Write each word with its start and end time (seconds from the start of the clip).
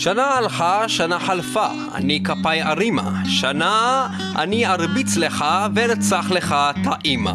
שנה 0.00 0.24
הלכה, 0.24 0.88
שנה 0.88 1.18
חלפה, 1.18 1.66
אני 1.94 2.22
כפיי 2.24 2.62
ארימה. 2.62 3.10
שנה 3.24 4.06
אני 4.36 4.66
ארביץ 4.66 5.16
לך 5.16 5.44
וארצח 5.74 6.30
לך 6.30 6.56
טעימה. 6.84 7.34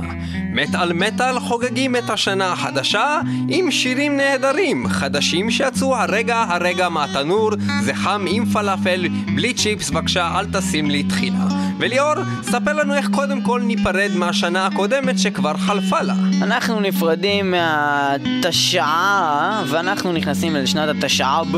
מטאל 0.53 0.93
מטאל 0.93 1.39
חוגגים 1.39 1.96
את 1.96 2.10
השנה 2.10 2.51
החדשה 2.51 3.20
עם 3.49 3.71
שירים 3.71 4.17
נהדרים, 4.17 4.88
חדשים 4.88 5.51
שיצאו 5.51 5.96
הרגע 5.96 6.46
הרגע 6.49 6.89
מהתנור, 6.89 7.51
זה 7.83 7.93
חם 7.93 8.25
עם 8.29 8.46
פלאפל, 8.46 9.07
בלי 9.35 9.53
צ'יפס 9.53 9.89
בבקשה 9.89 10.39
אל 10.39 10.46
תשים 10.46 10.89
לי 10.89 11.03
תחילה. 11.03 11.47
וליאור, 11.79 12.16
ספר 12.60 12.74
לנו 12.74 12.94
איך 12.94 13.10
קודם 13.10 13.42
כל 13.42 13.62
ניפרד 13.62 14.12
מהשנה 14.15 14.65
הקודמת 14.65 15.19
שכבר 15.19 15.58
חלפה 15.58 16.02
לה. 16.02 16.13
אנחנו 16.41 16.80
נפרדים 16.80 17.52
מהתשעה, 17.52 19.63
ואנחנו 19.67 20.13
נכנסים 20.13 20.55
לשנת 20.55 20.95
התשע"ב, 20.95 21.55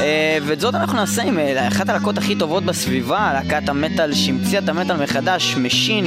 אה, 0.00 0.38
ואת 0.46 0.60
זאת 0.60 0.74
אנחנו 0.74 0.96
נעשה 0.96 1.22
עם 1.22 1.38
אה, 1.38 1.68
אחת 1.68 1.88
הלהקות 1.88 2.18
הכי 2.18 2.34
טובות 2.34 2.64
בסביבה, 2.64 3.32
להקת 3.32 3.68
המטאל 3.68 4.14
שהמציאה 4.14 4.62
את 4.62 4.68
המטאל 4.68 4.96
מחדש, 4.96 5.56
Machine 5.56 6.04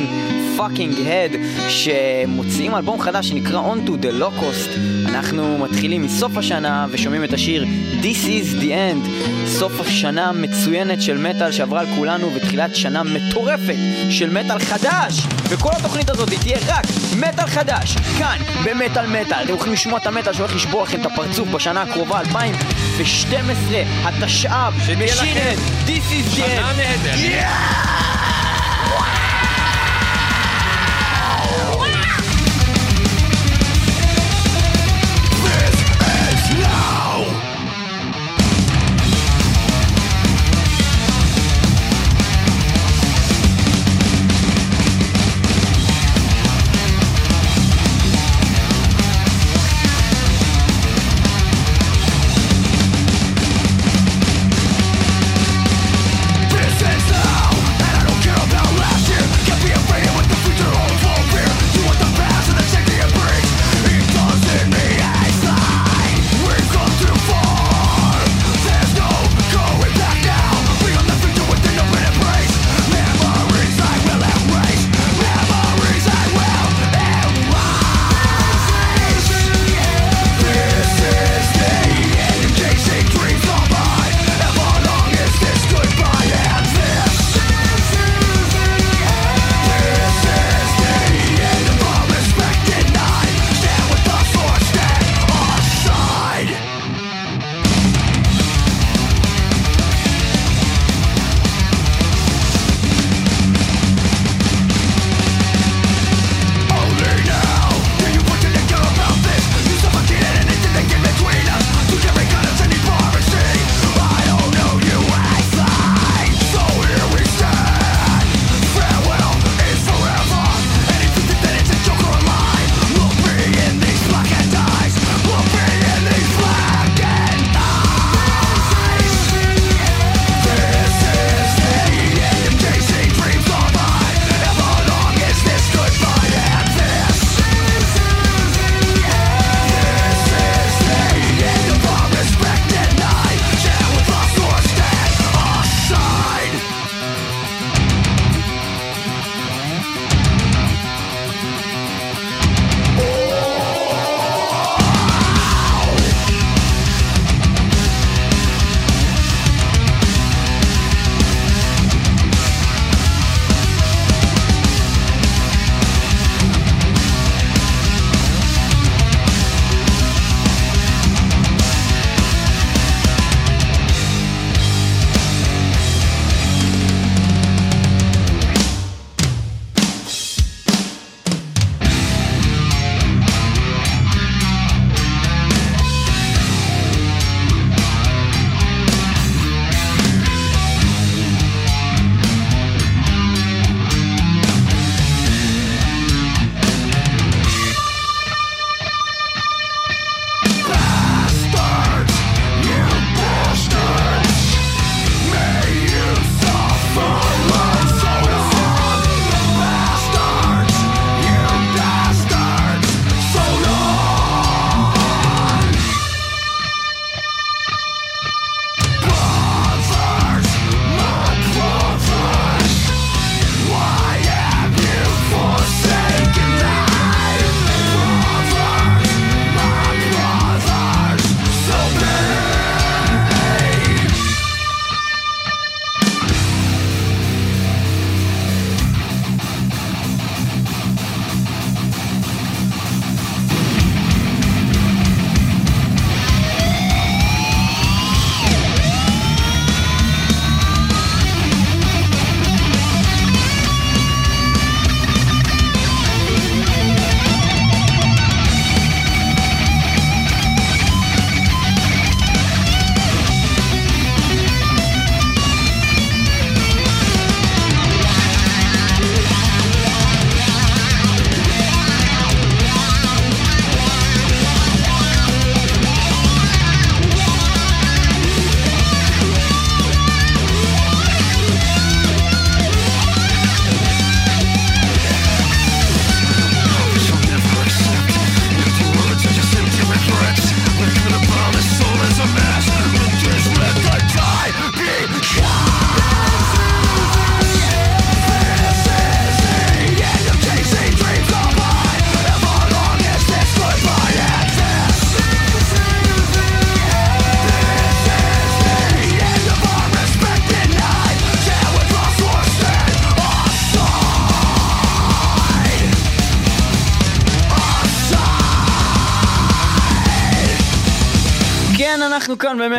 fucking 0.57 0.95
Head, 0.99 1.31
שמוציאים 1.69 2.75
אלבום 2.75 3.01
חדש 3.01 3.29
שנקרא 3.29 3.73
On 3.73 3.87
to 3.87 3.91
the 3.91 4.21
Locust. 4.21 4.79
אנחנו 5.09 5.57
מתחילים 5.57 6.01
מסוף 6.01 6.37
השנה 6.37 6.87
ושומעים 6.91 7.23
את 7.23 7.33
השיר 7.33 7.65
This 8.01 8.25
is 8.25 8.61
the 8.61 8.67
end, 8.67 9.09
סוף 9.45 9.79
השנה 9.79 10.31
מצוינת 10.31 11.01
של 11.01 11.17
מטאל 11.17 11.51
שעברה 11.51 11.79
על 11.79 11.85
כולנו 11.95 12.35
ותחילת 12.35 12.75
שנה 12.75 13.03
מטורפת 13.03 13.75
של 14.09 14.29
מטאל 14.31 14.59
חדש! 14.59 15.13
וכל 15.49 15.69
התוכנית 15.79 16.09
הזאת 16.09 16.29
תהיה 16.29 16.57
רק 16.67 16.85
מטאל 17.15 17.47
חדש, 17.47 17.95
כאן 18.17 18.37
במטאל 18.63 19.07
מטאל. 19.07 19.43
אתם 19.43 19.53
יכולים 19.53 19.73
לשמוע 19.73 19.99
את 19.99 20.07
המטאל 20.07 20.33
שהולך 20.33 20.55
לשבור 20.55 20.83
לכם 20.83 21.01
את 21.01 21.05
הפרצוף 21.05 21.49
בשנה 21.49 21.81
הקרובה, 21.81 22.19
2012, 22.19 23.83
התשע"ב, 24.03 24.73
משינן, 25.05 25.55
This 25.85 25.89
is 25.89 26.37
the 26.37 26.41
end. 26.41 26.45
שנה 26.45 26.73
נהדרת. 26.77 27.45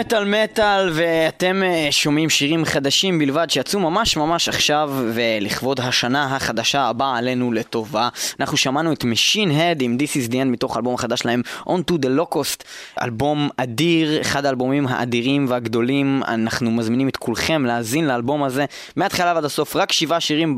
במטאל 0.02 0.25
מטאל, 0.25 0.90
ואתם 0.93 1.62
אה, 1.62 1.88
שומעים 1.90 2.31
שירים 2.31 2.64
חדשים 2.64 3.19
בלבד 3.19 3.50
שיצאו 3.50 3.81
ממש 3.81 4.16
ממש 4.16 4.49
עכשיו, 4.49 4.90
ולכבוד 5.14 5.81
השנה 5.81 6.37
החדשה 6.37 6.82
הבאה 6.82 7.19
עלינו 7.19 7.52
לטובה. 7.52 8.08
אנחנו 8.40 8.56
שמענו 8.56 8.93
את 8.93 9.02
Machine 9.02 9.50
Head 9.50 9.78
עם 9.81 9.96
This 10.00 10.16
is 10.16 10.31
the 10.31 10.34
End 10.34 10.44
מתוך 10.44 10.76
האלבום 10.76 10.94
החדש 10.94 11.20
שלהם, 11.20 11.43
On 11.66 11.90
to 11.90 11.94
the 11.94 12.08
Locust, 12.20 12.64
אלבום 13.02 13.49
אדיר, 13.56 14.20
אחד 14.20 14.46
האלבומים 14.46 14.87
האדירים 14.88 15.46
והגדולים. 15.49 16.22
אנחנו 16.28 16.70
מזמינים 16.70 17.08
את 17.08 17.16
כולכם 17.16 17.64
להאזין 17.66 18.06
לאלבום 18.06 18.43
הזה 18.43 18.64
מההתחלה 18.96 19.32
ועד 19.34 19.44
הסוף, 19.44 19.76
רק 19.76 19.93
שבעה 19.93 20.20
שירים 20.20 20.56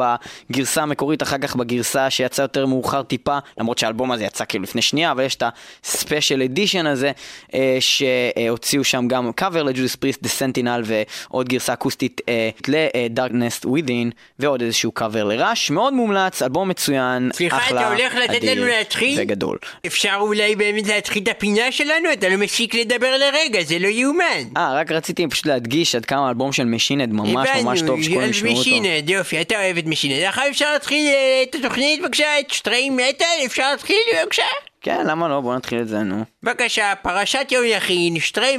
בגרסה 0.50 0.82
המקורית, 0.82 1.23
אחר 1.23 1.38
כך 1.38 1.56
בגרסה 1.56 2.11
שיצאה 2.11 2.44
יותר 2.44 2.67
מאוחר 2.67 3.02
טיפה, 3.02 3.38
למרות 3.58 3.79
שהאלבום 3.79 4.12
הזה 4.12 4.25
יצא 4.25 4.44
כאילו 4.49 4.64
לפני 4.64 4.82
שנייה, 4.82 5.11
אבל 5.11 5.25
יש 5.25 5.35
את 5.35 5.43
ה 5.85 5.92
special 5.92 6.43
edition 6.43 6.87
הזה, 6.87 7.12
אה, 7.55 7.79
שהוציאו 7.81 8.85
שם 8.85 9.08
גם 9.08 9.26
קאבר 9.44 9.62
ל 9.62 9.68
Judas 9.68 9.97
Priest, 9.97 10.23
The 10.23 10.29
Sentinel 10.29 10.82
ועוד 10.85 11.49
גרסה 11.49 11.73
אקוסטית 11.73 12.20
אה, 12.29 12.50
ל 12.69 12.79
Darkness 12.79 13.67
Within 13.67 14.11
ועוד 14.38 14.62
איזשהו 14.62 14.93
קאבר 14.93 15.25
ל 15.25 15.32
Rush, 15.32 15.71
מאוד 15.70 15.93
מומלץ, 15.93 16.43
אלבום 16.43 16.69
מצוין, 16.69 17.31
סליחה, 17.35 17.56
אחלה, 17.56 17.81
אתה 17.81 17.94
הולך 17.94 18.14
לתת 18.14 18.35
אדיר 18.35 18.55
לנו 18.55 18.67
להתחיל? 18.67 19.20
וגדול. 19.20 19.58
אפשר 19.87 20.17
אולי 20.20 20.56
באמת 20.56 20.87
להתחיל 20.87 21.23
את 21.23 21.29
הפינה 21.29 21.73
שלנו? 21.73 22.12
אתה 22.12 22.29
לא 22.29 22.37
מפסיק 22.37 22.75
לדבר 22.75 23.17
לרגע, 23.17 23.62
זה 23.62 23.79
לא 23.79 23.88
יאומן. 23.88 24.44
אה, 24.56 24.75
רק 24.75 24.93
רציתי 24.93 25.29
פשוט 25.29 25.47
להדגיש 25.47 25.94
עד 25.94 26.05
כמה 26.05 26.26
האלבום 26.26 26.52
של 26.52 26.64
Machine 26.65 26.95
Head 26.95 27.12
ממש 27.12 27.49
ממש 27.62 27.81
טוב 27.87 28.02
שכולם 28.02 28.31
ישמעו 28.31 28.52
אותו. 28.52 28.61
Machine 28.61 28.90
Head, 28.90 29.11
יופי, 29.11 29.40
אתה 29.40 29.55
אוהב 29.55 29.76
את 29.76 29.87
Machine 29.87 30.07
Head. 30.07 30.23
עכשיו 30.23 30.44
אפשר 30.50 30.73
להתחיל 30.73 31.06
אה, 31.06 31.43
את 31.43 31.55
התוכנית, 31.55 32.02
בבקשה, 32.02 32.40
את 32.40 32.50
שטרי 32.50 32.90
מטאל, 32.90 33.47
אפשר 33.47 33.70
להתחיל, 33.70 33.97
בבקשה? 34.23 34.44
כן, 34.85 35.07
למה 35.07 35.29
לא? 35.29 35.41
בוא 35.41 35.57
נתחיל 35.57 35.81
את 35.81 35.89
זה, 35.89 36.03
נו. 36.03 36.25
בבקשה, 36.43 36.93
פרשת 37.03 37.47
יום 37.51 37.65
יכין, 37.67 38.21
שטרי 38.21 38.59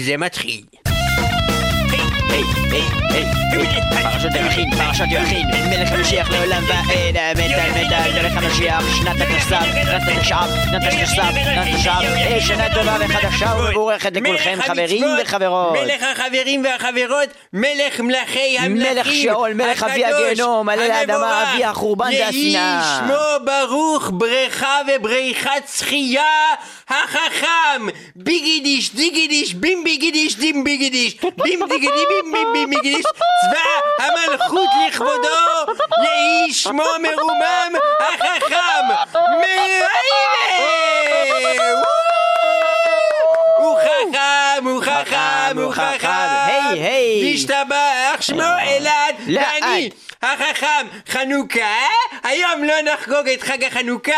זה 0.00 0.16
מתחיל. 0.16 0.64
פרשת 4.24 4.34
ירחין, 4.34 4.70
פרשת 4.70 5.04
ירחין, 5.10 5.46
מלך 5.46 5.92
המשיח 5.92 6.30
לעולם 6.30 6.62
ועד, 6.68 7.36
מטאל 7.36 7.70
מטאל, 7.70 8.22
מלך 8.22 8.36
המשיח, 8.36 8.96
שנת 8.96 9.20
התשס"ב, 9.20 9.64
שנת 9.84 10.02
התשע"ב, 10.16 10.48
שנת 10.64 10.82
התשס"ב, 10.82 11.32
שנת 11.44 11.66
התשע"ב, 11.74 12.04
אה, 12.04 12.40
שנה 12.40 12.74
טובה 12.74 12.96
וחדשה 13.00 13.54
ומבורכת 13.58 14.16
לכולכם 14.16 14.58
חברים 14.62 15.04
וחברות. 15.22 15.72
מלך 15.72 16.02
החברים 16.02 16.64
והחברות, 16.64 17.28
מלך 17.52 18.00
מלכי 18.00 18.58
המלכים. 18.58 18.94
מלך 18.96 19.06
שאול, 19.12 19.52
מלך 19.54 19.82
אבי 19.82 20.04
הגיהנום, 20.04 20.68
עלה 20.68 20.88
לאדמה. 20.88 21.52
אבי 21.52 21.64
החורבן 21.64 22.10
והשנאה. 22.20 22.98
שמו 22.98 23.44
ברוך, 23.44 24.10
ברכה 24.12 24.78
ובריחת 24.88 25.68
שחייה, 25.76 26.22
החכם, 26.88 27.86
ביגידיש, 28.16 28.94
דיגידיש, 28.94 29.54
בים 29.54 29.84
ביגידיש, 29.84 30.36
דים 30.36 30.64
ביגידיש, 30.64 31.16
בים 31.44 31.60
בים 32.52 32.63
ביגידיש, 32.70 33.04
צבא 33.06 34.04
המלכות 34.04 34.68
לכבודו, 34.88 35.72
יהי 36.02 36.52
שמו 36.52 36.84
מרומם, 37.02 37.72
החכם, 38.00 39.18
מהנה! 39.18 40.04
הוא 43.56 43.78
חכם, 43.78 44.64
הוא 44.64 44.82
חכם, 44.82 45.58
הוא 45.58 45.72
חכם. 45.72 46.08
היי, 46.46 46.80
היי. 46.80 47.34
נשתבח 47.34 48.20
שמו 48.20 48.42
לעד. 48.80 48.93
ואני 49.26 49.90
החכם 50.22 50.86
חנוכה. 51.08 51.86
היום 52.24 52.64
לא 52.64 52.74
נחגוג 52.92 53.28
את 53.28 53.42
חג 53.42 53.64
החנוכה, 53.64 54.12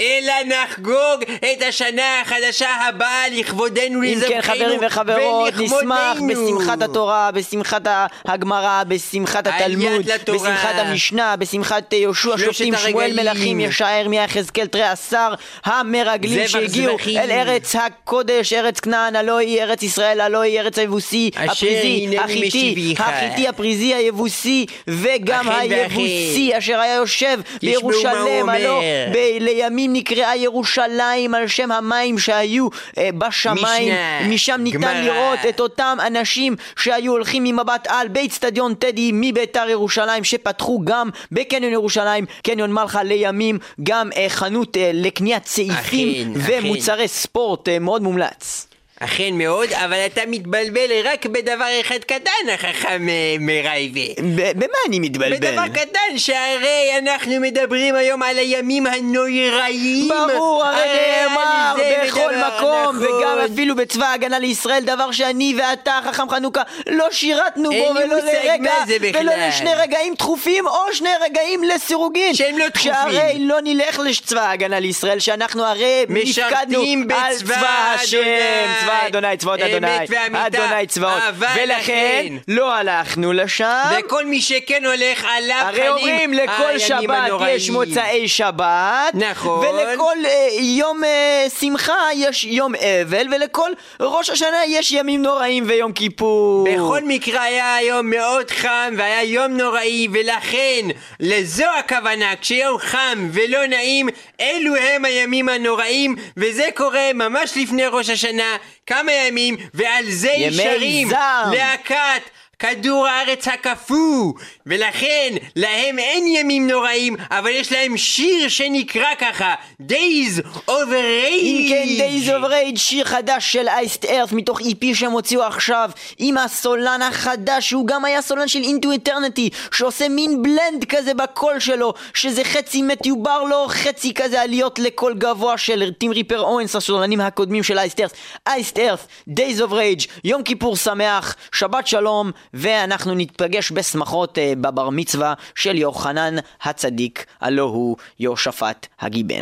אלא 0.00 0.32
נחגוג 0.46 1.22
את 1.38 1.62
השנה 1.68 2.20
החדשה 2.20 2.70
הבאה 2.88 3.28
לכבודנו, 3.28 4.02
אם 4.02 4.02
לזבחנו 4.02 4.28
כן 4.28 4.42
חברים 4.42 4.80
וחברות, 4.86 5.54
נשמח. 5.56 6.18
בשמחת 6.30 6.82
התורה, 6.82 7.30
בשמחת 7.32 7.82
הגמרא, 8.24 8.82
בשמחת 8.88 9.46
התלמוד. 9.46 10.06
בשמחת 10.34 10.74
המשנה, 10.74 11.36
בשמחת 11.36 11.92
יהושע 11.92 12.38
שלושת 12.38 12.46
שופטים, 12.46 12.74
שמואל. 12.76 13.20
מלכים, 13.20 13.60
ישער, 13.60 14.08
מיחזקאל, 14.08 14.66
תרי 14.66 14.82
עשר, 14.82 15.34
המרגלים 15.64 16.48
שהגיעו. 16.48 16.96
אל 17.16 17.30
ארץ 17.30 17.76
הקודש, 17.76 18.52
ארץ 18.52 18.80
כנען, 18.80 19.16
הלא 19.16 19.38
היא 19.38 19.62
ארץ 19.62 19.82
ישראל, 19.82 20.20
הלא 20.20 20.40
היא 20.40 20.60
ארץ 20.60 20.78
היבוסי, 20.78 21.30
הפריזי, 21.36 22.18
החיטי. 22.18 22.94
החיטי, 22.98 23.48
הפריזי, 23.48 23.94
היבוסי, 23.94 24.43
וגם 24.88 25.48
אכן 25.48 25.66
ואכן. 25.70 26.00
היבוסי, 26.00 26.58
אשר 26.58 26.80
היה 26.80 26.94
יושב 26.94 27.40
בירושלם, 27.60 28.48
הלא. 28.48 28.80
ב- 29.12 29.36
לימים 29.40 29.92
נקראה 29.92 30.36
ירושלים 30.36 31.34
על 31.34 31.48
שם 31.48 31.72
המים 31.72 32.18
שהיו 32.18 32.68
אה, 32.98 33.08
בשמיים, 33.18 33.94
משנה, 33.94 34.28
משם 34.28 34.60
ניתן 34.60 34.78
גמרא. 34.80 34.92
לראות 34.92 35.38
את 35.48 35.60
אותם 35.60 35.98
אנשים 36.06 36.56
שהיו 36.76 37.12
הולכים 37.12 37.44
ממבט 37.44 37.86
על 37.90 38.08
באיצטדיון 38.08 38.74
טדי 38.74 39.10
מביתר 39.14 39.66
ירושלים 39.68 40.24
שפתחו 40.24 40.80
גם 40.84 41.10
בקניון 41.32 41.72
ירושלים, 41.72 42.26
קניון 42.42 42.72
מלחה 42.72 43.02
לימים, 43.02 43.58
גם 43.82 44.10
אה, 44.16 44.26
חנות 44.28 44.76
אה, 44.76 44.90
לקניית 44.94 45.42
צעיפים 45.42 46.32
אכן, 46.32 46.40
אכן. 46.40 46.56
ומוצרי 46.64 47.08
ספורט 47.08 47.68
אה, 47.68 47.78
מאוד 47.78 48.02
מומלץ. 48.02 48.66
אכן 49.00 49.34
מאוד, 49.34 49.72
אבל 49.72 50.06
אתה 50.06 50.20
מתבלבל 50.26 50.90
רק 51.04 51.26
בדבר 51.26 51.80
אחד 51.80 51.98
קטן, 51.98 52.50
החכם 52.54 53.08
אה, 53.08 53.36
מרייבה. 53.40 54.22
במה 54.54 54.76
אני 54.88 54.98
מתבלבל? 54.98 55.36
בדבר 55.36 55.68
קטן, 55.68 56.18
שהרי 56.18 56.90
אנחנו 56.98 57.40
מדברים 57.40 57.94
היום 57.94 58.22
על 58.22 58.38
הימים 58.38 58.86
הנויראים. 58.86 60.08
ברור, 60.08 60.64
הרי 60.64 60.80
על 60.80 61.28
נאמר 61.28 61.74
בכל 62.06 62.36
מקום, 62.36 62.96
נכון. 62.96 62.96
וגם 62.96 63.38
אפילו 63.52 63.76
בצבא 63.76 64.06
ההגנה 64.06 64.38
לישראל, 64.38 64.82
דבר 64.84 65.12
שאני 65.12 65.54
ואתה, 65.58 66.00
חכם 66.04 66.28
חנוכה, 66.30 66.62
לא 66.86 67.06
שירתנו 67.10 67.70
בו 67.70 67.94
ולא 67.94 68.16
לרגע. 68.16 68.72
ולא 69.14 69.32
לשני 69.36 69.74
רגעים 69.74 70.14
דחופים, 70.14 70.66
או 70.66 70.80
שני 70.92 71.08
רגעים 71.24 71.64
לסירוגין. 71.64 72.34
שהם 72.34 72.58
לא 72.58 72.68
דחופים. 72.68 72.92
שהרי 72.92 73.38
לא 73.38 73.56
נלך 73.64 73.98
לצבא 73.98 74.40
ההגנה 74.40 74.80
לישראל, 74.80 75.18
שאנחנו 75.18 75.64
הרי 75.64 76.04
נפקדנו 76.08 76.82
על 77.14 77.36
צבא 77.36 77.94
השם. 77.94 78.83
צבא 78.84 79.06
אדוני, 79.06 79.36
צבאות 79.36 79.60
אמת 79.60 79.70
אדוני, 79.70 79.96
ואמיתה. 80.08 80.46
אדוני 80.46 80.86
צבאות, 80.86 81.22
ולכן 81.38 81.68
לכן- 81.78 82.34
לא 82.48 82.74
הלכנו 82.74 83.32
לשם. 83.32 83.82
וכל 83.98 84.26
מי 84.26 84.40
שכן 84.40 84.84
הולך 84.84 85.26
עליו 85.36 85.56
הרי 85.60 85.76
חלים 85.80 85.90
אומרים 85.90 86.32
לכל 86.32 86.78
שבת. 86.78 87.30
יש 87.48 87.70
מוצאי 87.70 88.28
שבת, 88.28 89.14
נכון. 89.14 89.66
ולכל 89.66 90.16
אה, 90.26 90.48
יום 90.60 91.04
אה, 91.04 91.46
שמחה 91.60 91.94
יש 92.14 92.44
יום 92.44 92.72
אבל, 92.74 93.26
ולכל 93.30 93.70
ראש 94.00 94.30
השנה 94.30 94.58
יש 94.66 94.92
ימים 94.92 95.22
נוראים 95.22 95.64
ויום 95.66 95.92
כיפור. 95.92 96.68
בכל 96.74 97.00
מקרה 97.04 97.42
היה 97.42 97.74
היום 97.74 98.10
מאוד 98.10 98.50
חם 98.50 98.94
והיה 98.98 99.22
יום 99.22 99.56
נוראי 99.56 100.08
ולכן 100.12 100.88
לזו 101.20 101.64
הכוונה 101.78 102.32
כשיום 102.40 102.78
חם 102.78 103.28
ולא 103.32 103.66
נעים 103.66 104.08
אלו 104.40 104.76
הם 104.76 105.04
הימים 105.04 105.48
הנוראים 105.48 106.16
וזה 106.36 106.64
קורה 106.74 107.10
ממש 107.14 107.52
לפני 107.56 107.86
ראש 107.86 108.10
השנה 108.10 108.56
כמה 108.86 109.12
ימים 109.12 109.56
ועל 109.74 110.10
זה 110.10 110.30
ישרים. 110.36 111.08
להקת 111.52 112.22
כדור 112.64 113.06
הארץ 113.06 113.48
הקפוא. 113.48 114.32
ולכן 114.66 115.34
להם 115.56 115.98
אין 115.98 116.26
ימים 116.26 116.70
נוראים 116.70 117.16
אבל 117.30 117.50
יש 117.50 117.72
להם 117.72 117.96
שיר 117.96 118.48
שנקרא 118.48 119.14
ככה 119.18 119.54
Days 119.82 120.40
of 120.68 120.88
Rage. 120.88 121.42
אם 121.42 121.66
כן, 121.68 121.86
Days 121.98 122.28
of 122.28 122.50
Rage, 122.50 122.78
שיר 122.78 123.04
חדש 123.04 123.52
של 123.52 123.68
Iced 123.68 124.04
Earth 124.04 124.32
מתוך 124.32 124.60
EP 124.60 124.84
שהם 124.94 125.12
הוציאו 125.12 125.42
עכשיו 125.42 125.90
עם 126.18 126.38
הסולן 126.38 127.02
החדש 127.02 127.68
שהוא 127.68 127.86
גם 127.86 128.04
היה 128.04 128.22
סולן 128.22 128.48
של 128.48 128.62
Into 128.62 128.94
Eternity 128.94 129.50
שעושה 129.72 130.08
מין 130.08 130.42
blend 130.42 130.84
כזה 130.88 131.14
בקול 131.14 131.60
שלו 131.60 131.94
שזה 132.14 132.44
חצי 132.44 132.82
מתיו 132.82 133.22
בארלו, 133.22 133.66
חצי 133.68 134.14
כזה 134.14 134.42
עליות 134.42 134.78
לקול 134.78 135.14
גבוה 135.14 135.58
של 135.58 135.92
טים 135.98 136.10
ריפר 136.10 136.40
אוונס 136.40 136.76
הסולנים 136.76 137.20
הקודמים 137.20 137.62
של 137.62 137.78
Iced 137.78 138.00
Earth 138.00 138.12
אייסט 138.46 138.78
ארת, 138.78 139.06
Days 139.30 139.60
of 139.60 139.70
Rage, 139.70 140.08
יום 140.24 140.42
כיפור 140.42 140.76
שמח, 140.76 141.36
שבת 141.52 141.86
שלום 141.86 142.30
ואנחנו 142.54 143.14
נתפגש 143.14 143.72
בשמחות 143.72 144.38
אה, 144.38 144.52
בבר 144.60 144.90
מצווה 144.90 145.34
של 145.54 145.78
יוחנן 145.78 146.34
הצדיק, 146.62 147.26
הלא 147.40 147.62
הוא 147.62 147.96
יהושפט 148.20 148.86
הגיבן. 149.00 149.40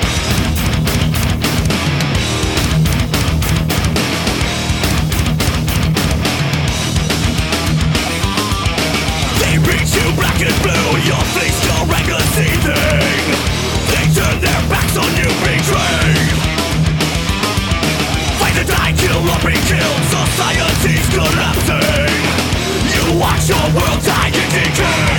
Society's 20.13 21.07
collapsing. 21.15 22.02
your 23.53 23.69
world 23.77 24.01
in 24.41 24.49
decay 24.57 25.17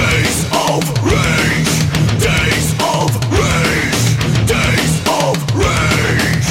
Days 0.00 0.38
of 0.68 0.82
rage. 1.10 1.74
Days 2.28 2.68
of 2.92 3.08
rage. 3.40 4.04
Days 4.54 4.94
of 5.20 5.34
rage. 5.62 6.50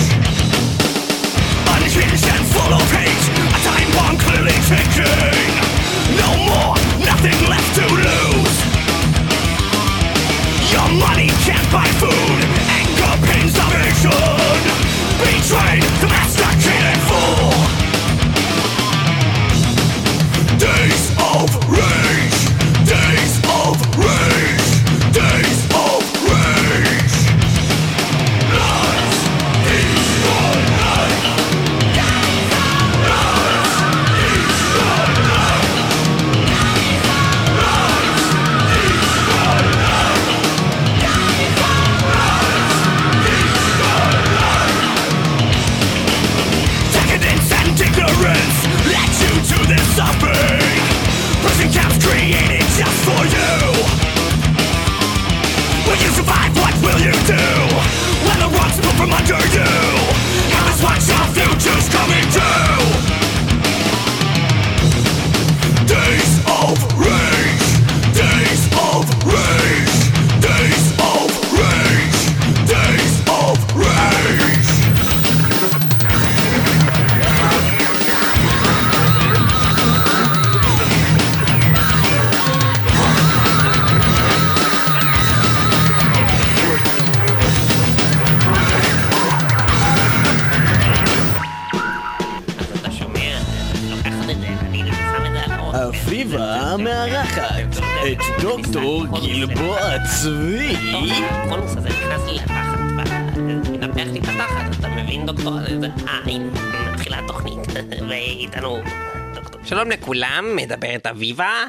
Full 2.53 2.73
of 2.73 2.87
hate. 2.97 3.25
A 3.55 3.59
time 3.67 4.17
clearly 4.17 4.57
taken. 4.69 5.24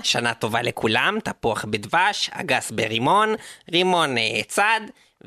שנה 0.03 0.35
טובה 0.35 0.63
לכולם, 0.63 1.19
תפוח 1.25 1.65
בדבש, 1.65 2.31
אגס 2.33 2.71
ברימון, 2.71 3.35
רימון 3.73 4.19
אה, 4.19 4.41
צד, 4.49 4.81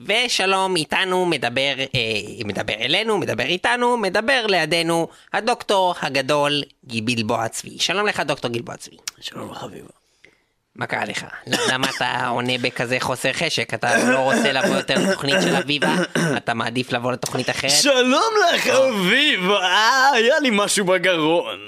ושלום 0.06 0.76
איתנו, 0.76 1.26
מדבר, 1.26 1.74
אה, 1.96 2.46
מדבר 2.46 2.74
אלינו, 2.74 3.18
מדבר 3.18 3.44
איתנו, 3.44 3.98
מדבר 3.98 4.46
לידינו, 4.48 5.08
הדוקטור 5.34 5.96
הגדול 6.02 6.64
גלבוע 6.88 7.48
צבי. 7.48 7.80
שלום 7.80 8.08
לך 8.08 8.20
דוקטור 8.20 8.52
גלבוע 8.52 8.78
צבי. 8.78 8.98
שלום 9.22 9.54
חביבה. 9.54 9.90
מה 10.76 10.86
קרה 10.86 11.06
לך? 11.06 11.26
למה 11.72 11.88
אתה 11.96 12.28
עונה 12.28 12.58
בכזה 12.62 12.98
חוסר 13.00 13.34
חשק? 13.34 13.74
אתה 13.74 14.04
לא 14.04 14.18
רוצה 14.18 14.52
לבוא 14.52 14.76
יותר 14.76 14.96
לתוכנית 15.08 15.36
של 15.42 15.56
אביבה? 15.56 15.96
אתה 16.38 16.54
מעדיף 16.54 16.92
לבוא 16.92 17.12
לתוכנית 17.12 17.50
אחרת? 17.50 17.72
שלום 17.72 18.34
לך 18.54 18.68
אביבה, 18.68 19.62
אה, 19.62 20.12
היה 20.12 20.40
לי 20.40 20.50
משהו 20.52 20.86
בגרון. 20.86 21.60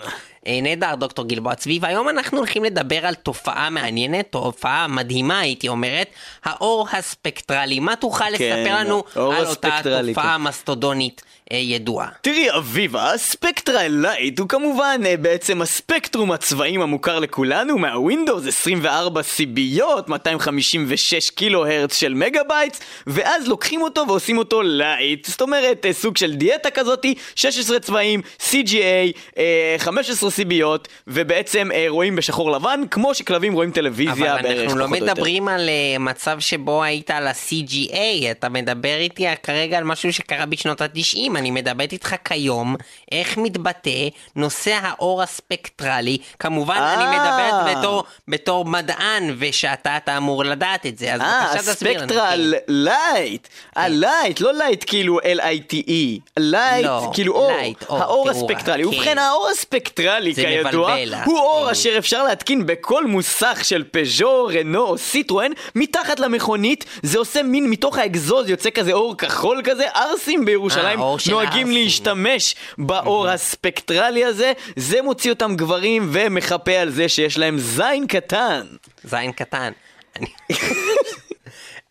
אה, 0.47 0.59
נהדר, 0.61 0.95
דוקטור 0.95 1.25
גלבוע 1.27 1.55
צבי, 1.55 1.79
והיום 1.81 2.09
אנחנו 2.09 2.37
הולכים 2.37 2.63
לדבר 2.63 3.05
על 3.05 3.15
תופעה 3.15 3.69
מעניינת, 3.69 4.27
תופעה 4.29 4.87
מדהימה 4.87 5.39
הייתי 5.39 5.67
אומרת, 5.67 6.07
האור 6.43 6.87
הספקטרלי. 6.91 7.79
מה 7.79 7.95
תוכל 7.95 8.29
לספר 8.29 8.75
לנו 8.79 9.03
על 9.15 9.45
אותה 9.45 9.79
תופעה 10.07 10.35
כן. 10.37 10.41
מסטודונית 10.43 11.21
ידועה? 11.57 12.07
תראי 12.21 12.47
אביבה, 12.57 13.13
ה 13.13 13.21
spectral 13.21 13.87
light 13.87 14.39
הוא 14.39 14.49
כמובן 14.49 15.01
אה, 15.05 15.17
בעצם 15.17 15.61
הספקטרום 15.61 16.31
הצבעים 16.31 16.81
המוכר 16.81 17.19
לכולנו 17.19 17.77
מה 17.77 17.93
Windows 17.93 18.47
24 18.47 19.23
סיביות, 19.23 20.09
256 20.09 21.29
קילו 21.29 21.65
הרץ 21.65 21.99
של 21.99 22.13
מגה 22.13 22.41
בייטס 22.43 22.79
ואז 23.07 23.47
לוקחים 23.47 23.81
אותו 23.81 24.03
ועושים 24.07 24.37
אותו 24.37 24.61
light 24.61 25.25
זאת 25.25 25.41
אומרת 25.41 25.85
אה, 25.85 25.93
סוג 25.93 26.17
של 26.17 26.33
דיאטה 26.33 26.69
כזאתי 26.69 27.15
16 27.35 27.79
צבעים, 27.79 28.21
CGA, 28.39 29.17
אה, 29.37 29.75
15 29.77 30.31
סיביות 30.31 30.87
ובעצם 31.07 31.69
אה, 31.73 31.85
רואים 31.87 32.15
בשחור 32.15 32.51
לבן 32.51 32.81
כמו 32.91 33.15
שכלבים 33.15 33.53
רואים 33.53 33.71
טלוויזיה 33.71 34.33
אבל 34.33 34.41
בערך 34.41 34.63
אנחנו 34.63 34.79
לא 34.79 34.85
פחות 34.85 34.99
או 34.99 35.05
יותר. 35.05 35.13
מדברים 35.13 35.47
על 35.47 35.69
אה, 35.69 35.99
מצב 35.99 36.39
שבו 36.39 36.83
היית 36.83 37.11
על 37.11 37.27
ה-CGA, 37.27 38.31
אתה 38.31 38.49
מדבר 38.49 38.97
איתי 38.97 39.25
כרגע 39.43 39.77
על 39.77 39.83
משהו 39.83 40.13
שקרה 40.13 40.45
בשנות 40.45 40.81
ה-90, 40.81 41.37
אני 41.41 41.51
מדבר 41.51 41.85
איתך 41.91 42.15
כיום, 42.25 42.75
איך 43.11 43.37
מתבטא 43.37 44.07
נושא 44.35 44.79
האור 44.81 45.21
הספקטרלי, 45.21 46.17
כמובן 46.39 46.75
אני 46.75 47.03
אה. 47.03 47.11
מדברת 47.11 47.77
בתור, 47.77 48.03
בתור 48.27 48.65
מדען, 48.65 49.35
ושאתה 49.37 49.97
אתה 49.97 50.17
אמור 50.17 50.43
לדעת 50.45 50.85
את 50.85 50.97
זה, 50.97 51.13
אז 51.13 51.21
אה, 51.21 51.47
בבקשה 51.53 51.73
תסביר 51.73 51.91
לנו. 51.91 51.99
Spectre 51.99 52.31
כן. 52.31 52.39
light. 52.67 53.47
אה, 53.77 53.87
light, 53.87 54.39
לא 54.39 54.53
lite 54.53 54.83
כאילו 54.87 55.19
L-I-T-E. 55.19 56.19
light, 56.37 56.85
לא, 56.85 57.11
כאילו 57.13 57.33
אור. 57.33 57.51
light, 57.51 57.83
אור, 57.89 57.97
האור 57.97 58.31
תאורה, 58.31 58.31
הספקטרלי. 58.31 58.83
כן. 58.83 58.89
ובכן, 58.89 59.17
האור 59.17 59.49
הספקטרלי, 59.51 60.33
זה 60.33 60.43
כידוע, 60.43 60.95
מבלבל, 60.95 61.13
הוא 61.25 61.39
אור 61.39 61.65
כן. 61.65 61.71
אשר 61.71 61.97
אפשר 61.97 62.23
להתקין 62.23 62.65
בכל 62.65 63.07
מוסך 63.07 63.59
של 63.63 63.83
פז'ו, 63.91 64.49
רנו 64.59 64.81
או 64.81 64.97
סיטרואן, 64.97 65.51
מתחת 65.75 66.19
למכונית. 66.19 66.85
זה 67.03 67.19
עושה 67.19 67.43
מין, 67.43 67.69
מתוך 67.69 67.97
האגזוז 67.97 68.49
יוצא 68.49 68.69
כזה 68.69 68.93
אור 68.93 69.17
כחול 69.17 69.61
כזה. 69.63 69.89
ערסים 69.89 70.45
בירושלים 70.45 70.99
אה, 70.99 71.05
אור 71.05 71.19
של 71.21 71.31
נוהגים. 71.31 71.71
להשתמש 71.71 72.55
באור 72.77 73.29
הספקטרלי 73.29 74.25
הזה. 74.25 74.53
זה 74.75 75.01
מוציא 75.01 75.31
אותם 75.31 75.55
גברים 75.55 76.09
ומחפה 76.11 76.71
על 76.71 76.89
זה 76.89 77.09
שיש 77.09 77.37
להם 77.37 77.59
זין 77.59 78.07
קטן. 78.07 78.61
זין 79.03 79.31
קטן. 79.31 79.71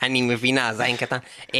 אני- 0.02 0.22
מבינה, 0.22 0.74
זין 0.74 0.96
קטן. 0.96 1.16
Um, 1.46 1.52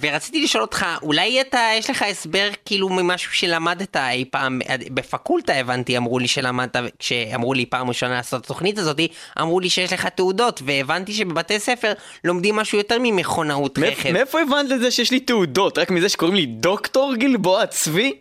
ורציתי 0.00 0.42
לשאול 0.44 0.62
אותך, 0.62 0.86
אולי 1.02 1.40
אתה, 1.40 1.60
יש 1.78 1.90
לך 1.90 2.02
הסבר 2.02 2.48
כאילו 2.64 2.88
ממשהו 2.88 3.32
שלמדת 3.32 3.96
אי 3.96 4.24
פעם, 4.30 4.60
בפקולטה 4.94 5.54
הבנתי, 5.54 5.96
אמרו 5.96 6.18
לי 6.18 6.28
שלמדת, 6.28 6.76
כשאמרו 6.98 7.54
לי 7.54 7.66
פעם 7.66 7.88
ראשונה 7.88 8.14
לעשות 8.14 8.40
את 8.40 8.44
התוכנית 8.44 8.78
הזאתי, 8.78 9.08
אמרו 9.40 9.60
לי 9.60 9.70
שיש 9.70 9.92
לך 9.92 10.06
תעודות, 10.06 10.62
והבנתי 10.64 11.12
שבבתי 11.12 11.60
ספר 11.60 11.92
לומדים 12.24 12.56
משהו 12.56 12.78
יותר 12.78 12.96
ממכונאות 13.02 13.78
רכב. 13.78 14.10
מאיפה 14.12 14.40
הבנת 14.40 14.72
את 14.72 14.80
זה 14.80 14.90
שיש 14.90 15.10
לי 15.10 15.20
תעודות? 15.20 15.78
רק 15.78 15.90
מזה 15.90 16.08
שקוראים 16.08 16.36
לי 16.36 16.46
דוקטור 16.46 17.14
גלבוע 17.14 17.66
צבי? 17.66 18.12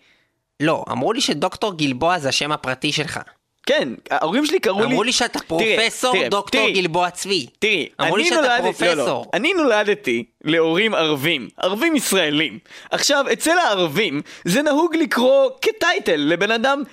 לא, 0.59 0.85
אמרו 0.91 1.13
לי 1.13 1.21
שדוקטור 1.21 1.73
גלבוע 1.77 2.19
זה 2.19 2.29
השם 2.29 2.51
הפרטי 2.51 2.91
שלך. 2.91 3.19
כן, 3.65 3.89
ההורים 4.11 4.45
שלי 4.45 4.59
קראו 4.59 4.79
לי... 4.79 4.85
אמרו 4.85 5.03
לי 5.03 5.11
שאתה 5.11 5.39
תראה, 5.39 5.77
פרופסור 5.77 6.13
תראה, 6.13 6.29
דוקטור 6.29 6.61
תראי, 6.61 6.73
גלבוע 6.73 7.09
צבי. 7.09 7.47
תראי, 7.59 7.89
אמרו 8.01 8.17
לי 8.17 8.25
שאתה 8.25 8.35
נולדתי, 8.41 8.85
לא, 8.85 8.93
לא, 8.93 8.95
פרופסור. 8.95 9.25
אני 9.33 9.53
נולדתי 9.53 10.23
להורים 10.43 10.93
ערבים, 10.93 11.49
ערבים 11.57 11.95
ישראלים. 11.95 12.59
עכשיו, 12.91 13.25
אצל 13.33 13.57
הערבים 13.57 14.21
זה 14.45 14.61
נהוג 14.61 14.95
לקרוא 14.95 15.49
כטייטל 15.61 16.15
לבן 16.15 16.51
אדם 16.51 16.83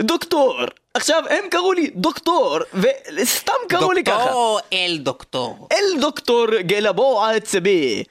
דוקטור. 0.00 0.60
עכשיו, 0.94 1.22
הם 1.30 1.44
קראו 1.50 1.72
לי 1.72 1.90
דוקטור, 1.94 2.58
וסתם 3.16 3.52
קראו 3.68 3.92
לי 3.92 4.04
ככה. 4.04 4.16
דוקטור 4.18 4.34
או 4.34 4.58
אל 4.72 4.98
דוקטור? 5.00 5.68
אל 5.72 6.00
דוקטור 6.00 6.46
גלבוע 6.60 7.40
צבי. 7.40 8.04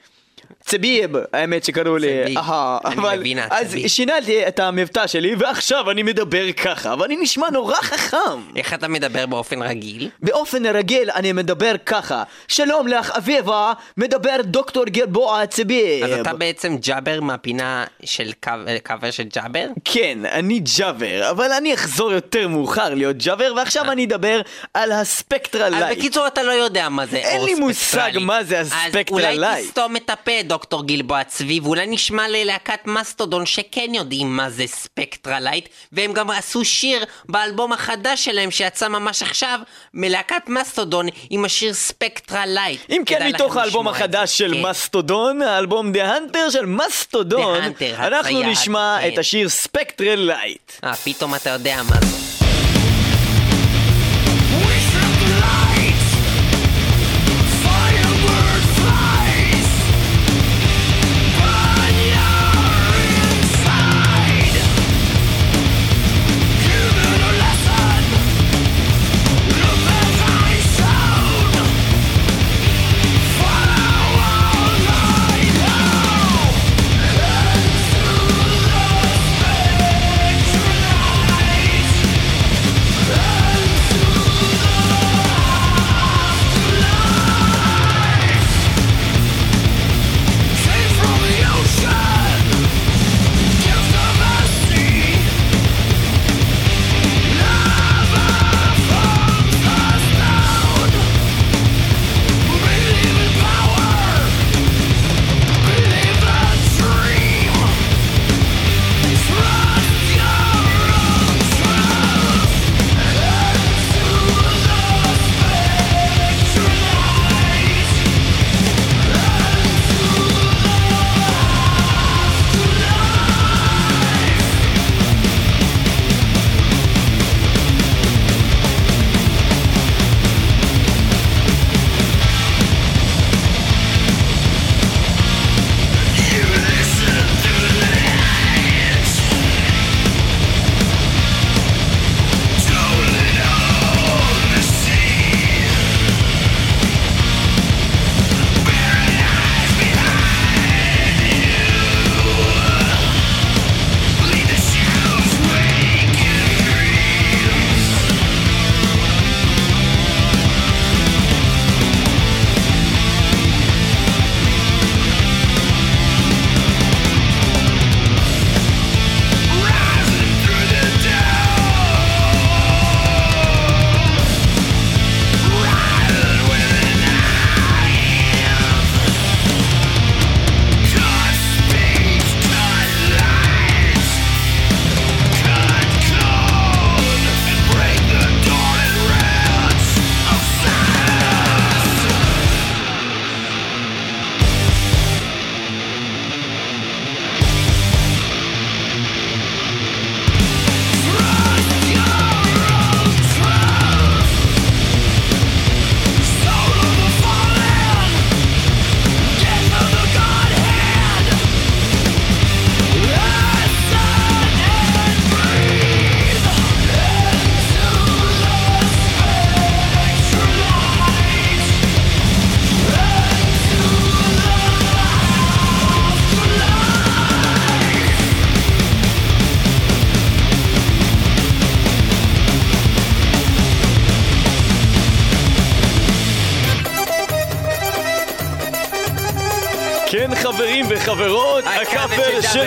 צביב, 0.64 1.10
האמת 1.32 1.64
שקראו 1.64 1.96
לי. 1.96 2.36
אהה, 2.36 2.78
אבל, 2.84 3.18
מבינה, 3.18 3.46
אז 3.50 3.66
צביב. 3.68 3.86
שיניתי 3.86 4.48
את 4.48 4.60
המבטא 4.60 5.06
שלי, 5.06 5.34
ועכשיו 5.38 5.90
אני 5.90 6.02
מדבר 6.02 6.52
ככה, 6.52 6.94
ואני 6.98 7.16
נשמע 7.20 7.50
נורא 7.50 7.74
חכם. 7.74 8.40
איך 8.56 8.74
אתה 8.74 8.88
מדבר 8.88 9.26
באופן 9.26 9.62
רגיל? 9.62 10.08
באופן 10.20 10.66
רגיל 10.66 11.10
אני 11.10 11.32
מדבר 11.32 11.72
ככה, 11.86 12.22
שלום 12.48 12.88
לך 12.88 13.10
אביבה, 13.10 13.72
מדבר 13.96 14.36
דוקטור 14.42 14.84
גלבוע 14.84 15.46
צביב. 15.46 16.04
אז 16.04 16.20
אתה 16.20 16.32
בעצם 16.34 16.76
ג'אבר 16.76 17.20
מהפינה 17.20 17.84
של 18.04 18.30
קו- 18.44 18.50
קאבר 18.82 19.10
של 19.10 19.22
ג'אבר? 19.22 19.66
כן, 19.84 20.18
אני 20.32 20.60
ג'אבר, 20.78 21.30
אבל 21.30 21.52
אני 21.52 21.74
אחזור 21.74 22.12
יותר 22.12 22.48
מאוחר 22.48 22.94
להיות 22.94 23.16
ג'אבר, 23.16 23.52
ועכשיו 23.56 23.90
אני 23.92 24.04
אדבר 24.04 24.40
על 24.74 24.92
ה 24.92 25.01
Spectre 25.01 25.66
אז 25.66 25.72
light. 25.72 25.98
בקיצור 25.98 26.26
אתה 26.26 26.42
לא 26.42 26.52
יודע 26.52 26.88
מה 26.88 27.06
זה 27.06 27.16
אין 27.16 27.36
אור 27.38 27.46
לי 27.46 27.54
מושג 27.54 27.74
ספקטרלי. 27.74 28.24
מה 28.24 28.44
זה 28.44 28.60
ה 28.60 28.65
Spectre 28.65 29.00
אז 29.18 29.24
אולי 29.24 29.38
light. 29.38 29.66
תסתום 29.68 29.96
את 29.96 30.10
הפה 30.10 30.42
דוקטור 30.52 30.86
גלבוע 30.86 31.24
צבי, 31.24 31.60
ואולי 31.60 31.86
נשמע 31.86 32.28
ללהקת 32.28 32.86
מסטודון 32.86 33.46
שכן 33.46 33.94
יודעים 33.94 34.36
מה 34.36 34.50
זה 34.50 34.66
Spectrelight, 34.66 35.68
והם 35.92 36.12
גם 36.12 36.30
עשו 36.30 36.64
שיר 36.64 37.04
באלבום 37.28 37.72
החדש 37.72 38.24
שלהם 38.24 38.50
שיצא 38.50 38.88
ממש 38.88 39.22
עכשיו, 39.22 39.60
מלהקת 39.94 40.42
מסטודון 40.48 41.06
עם 41.30 41.44
השיר 41.44 41.74
Spectrelight. 41.74 42.80
אם 42.90 43.02
כן, 43.06 43.28
מתוך 43.28 43.56
האלבום. 43.56 43.88
החדש 43.88 44.38
של 44.38 44.54
כן. 44.54 44.62
מסטודון, 44.62 45.42
האלבום 45.42 45.92
The 45.92 46.14
Hunter 46.14 46.50
של 46.50 46.66
מסטודון, 46.66 47.62
אנחנו 47.98 48.42
נשמע 48.42 48.98
כן. 49.00 49.08
את 49.12 49.18
השיר 49.18 49.48
Spectrelight. 49.48 50.72
אה, 50.84 50.94
פתאום 50.94 51.34
אתה 51.34 51.50
יודע 51.50 51.82
מה 51.82 51.96
זה. 52.00 52.31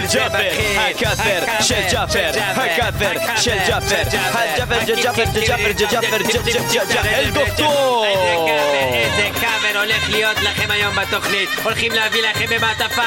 הכאפר 0.06 1.44
של 1.62 1.82
ג'אפר, 1.92 2.32
הכאפר 2.56 3.14
של 3.36 3.58
ג'אפר, 3.68 4.02
הכאפר 4.06 4.82
של 4.86 4.86
ג'אפר, 4.86 4.86
הג'אפר 4.86 4.86
של 4.86 4.96
ג'אפר, 5.04 5.72
ג'אפר, 5.72 6.18
ג'אפר, 6.18 6.74
ג'אפר, 6.74 7.06
אל 7.06 7.30
דוקטור! 7.30 8.06
איזה 8.94 9.30
כבל 9.76 9.84
הולך 9.84 10.10
להיות 10.10 10.38
לכם 10.42 10.72
היום 10.72 10.96
בתוכנית. 10.96 11.50
הולכים 11.64 11.92
להביא 11.92 12.22
לכם 12.30 12.46
במעטפה 12.50 13.02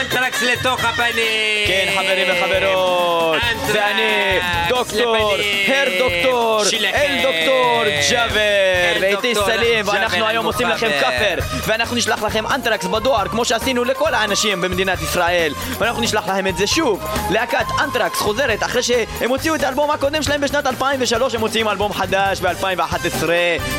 אנטרקס 0.00 0.42
לתוך 0.42 0.84
הפנים. 0.84 1.66
כן 1.66 1.86
חברים 1.94 2.26
וחברות, 2.30 3.36
אנטרקס 3.42 3.76
ואני 3.76 4.38
דוקטור. 4.68 5.36
הר 5.66 5.88
דוקטור. 5.98 6.62
אל 6.94 7.22
דוקטור 7.22 7.82
ג'אבר, 8.10 9.00
ואיתי 9.00 9.34
סלים, 9.34 9.88
ואנחנו 9.88 10.26
היום 10.26 10.46
עושים 10.46 10.68
לכם. 10.68 10.90
כאפר, 11.00 11.34
ואנחנו 11.66 11.96
נשלח 11.96 12.22
לכם 12.22 12.46
אנטרקס 12.46 12.84
בדואר, 12.84 13.28
כמו 13.28 13.44
שעשינו 13.44 13.84
לכל 13.84 14.14
האנשים 14.14 14.60
במדינת 14.60 15.02
ישראל, 15.02 15.52
ואנחנו 15.78 16.02
נשלח 16.02 16.28
להם 16.28 16.46
את 16.46 16.56
זה 16.56 16.66
שוב. 16.66 17.04
להקת 17.30 17.66
אנטרקס 17.84 18.18
חוזרת 18.18 18.62
אחרי 18.62 18.82
שהם 18.82 19.28
הוציאו 19.28 19.54
את 19.54 19.62
האלבום 19.62 19.90
הקודם 19.90 20.22
שלהם 20.22 20.40
בשנת 20.40 20.66
2003, 20.66 21.34
הם 21.34 21.40
מוציאים 21.40 21.68
אלבום 21.68 21.92
חדש 21.92 22.40
ב-2011, 22.40 23.24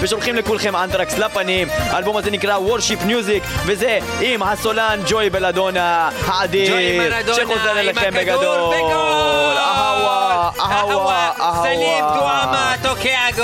ושולחים 0.02 0.36
לכולכם 0.36 0.76
אנטרקס 0.76 1.18
לפנים. 1.18 1.68
האלבום 1.70 2.18
הזה 2.18 2.32
נקרא 2.32 2.39
Worship 2.44 3.06
Music, 3.08 3.44
וזה 3.66 4.00
עם 4.22 4.44
הסולן 4.44 5.00
ג'וי 5.08 5.30
בלדונה 5.30 6.10
האדיר, 6.26 6.76
שחוזר 7.36 7.80
אליכם 7.80 8.10
בגדול. 8.14 8.74
אהווה, 10.60 11.32
אהווה. 11.40 11.64
סלים 11.64 12.04
טועמה 12.20 12.74
טוקיאגו. 12.84 13.44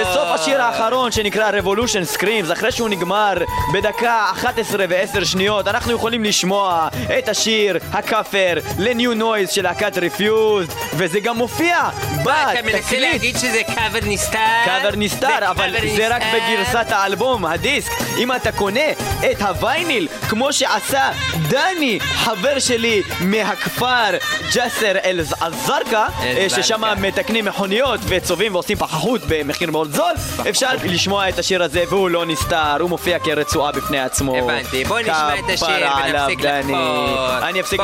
בסוף 0.00 0.28
השיר 0.34 0.62
האחרון 0.62 1.12
שנקרא 1.12 1.50
Revolution 1.50 2.18
Screams, 2.18 2.52
אחרי 2.52 2.72
שהוא 2.72 2.88
נגמר 2.88 3.34
בדקה 3.72 4.30
11 4.32 4.84
ו-10 4.88 5.24
שניות, 5.24 5.68
אנחנו 5.68 5.92
יכולים 5.92 6.24
לשמוע 6.24 6.88
את 7.18 7.28
השיר 7.28 7.78
הכאפר 7.92 8.54
ל-New 8.78 9.24
של 9.50 9.62
להקת 9.62 9.96
Refused, 9.96 10.72
וזה 10.94 11.20
גם 11.20 11.36
מופיע 11.36 11.78
בתקליט. 12.14 12.28
אתה 12.52 12.62
מנסה 12.62 12.98
להגיד 12.98 13.36
שזה 13.36 13.60
קאבר 13.74 13.98
נסתר? 14.02 14.38
קאבר 14.64 14.90
נסתר, 14.96 15.50
אבל 15.50 15.74
זה 15.96 16.08
רק 16.16 16.22
בגרסת 16.34 16.86
האלבום, 16.90 17.44
הדיסק. 17.44 17.92
אם 18.18 18.32
אתה 18.32 18.52
קונה 18.52 18.90
את 19.30 19.42
הווייניל, 19.42 20.08
כמו 20.28 20.52
שעשה 20.52 21.10
דני, 21.48 21.98
חבר 22.00 22.58
שלי 22.58 23.02
מהכפר 23.20 24.10
ג'סר 24.54 24.92
אל-זרקא, 25.04 26.06
אה, 26.24 26.36
אה, 26.42 26.48
ששם 26.48 26.82
מתקנים 27.00 27.44
מכוניות 27.44 28.00
וצובעים 28.08 28.54
ועושים 28.54 28.76
פחחות 28.76 29.20
במחיר 29.28 29.70
מאוד 29.70 29.92
זול, 29.92 30.12
אפשר 30.48 30.70
לשמוע 30.84 31.28
את 31.28 31.38
השיר 31.38 31.62
הזה 31.62 31.84
והוא 31.88 32.10
לא 32.10 32.26
נסתר, 32.26 32.76
הוא 32.80 32.90
מופיע 32.90 33.18
כרצועה 33.18 33.72
בפני 33.72 34.00
עצמו. 34.00 34.36
הבנתי, 34.36 34.84
בוא 34.84 35.00
נשמע 35.00 35.38
את 35.38 35.44
השיר 35.48 35.88
ונפסיק 36.08 36.40
לחפור. 36.40 37.38
אני 37.48 37.60
אפסיק 37.60 37.80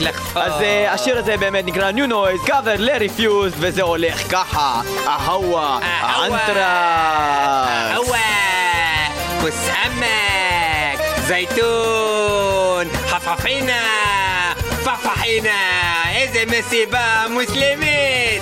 לחפור. 0.00 0.42
אז 0.42 0.62
אה, 0.62 0.92
השיר 0.92 1.18
הזה 1.18 1.36
באמת 1.36 1.64
נקרא 1.66 1.90
New 1.90 2.10
Noise, 2.10 2.48
cover 2.48 2.78
ל-refuse, 2.78 3.54
וזה 3.58 3.82
הולך 3.82 4.30
ככה, 4.30 4.80
אהווה, 5.06 5.78
אנטרקס. 6.24 6.58
אהווה, 7.92 8.18
כוס 9.40 9.68
עמק, 9.84 11.00
זייתון, 11.26 12.86
חפפינה. 13.08 14.17
صحينا 15.04 15.58
إذا 16.24 16.44
مسيبه 16.44 17.28
مسلمين. 17.28 18.37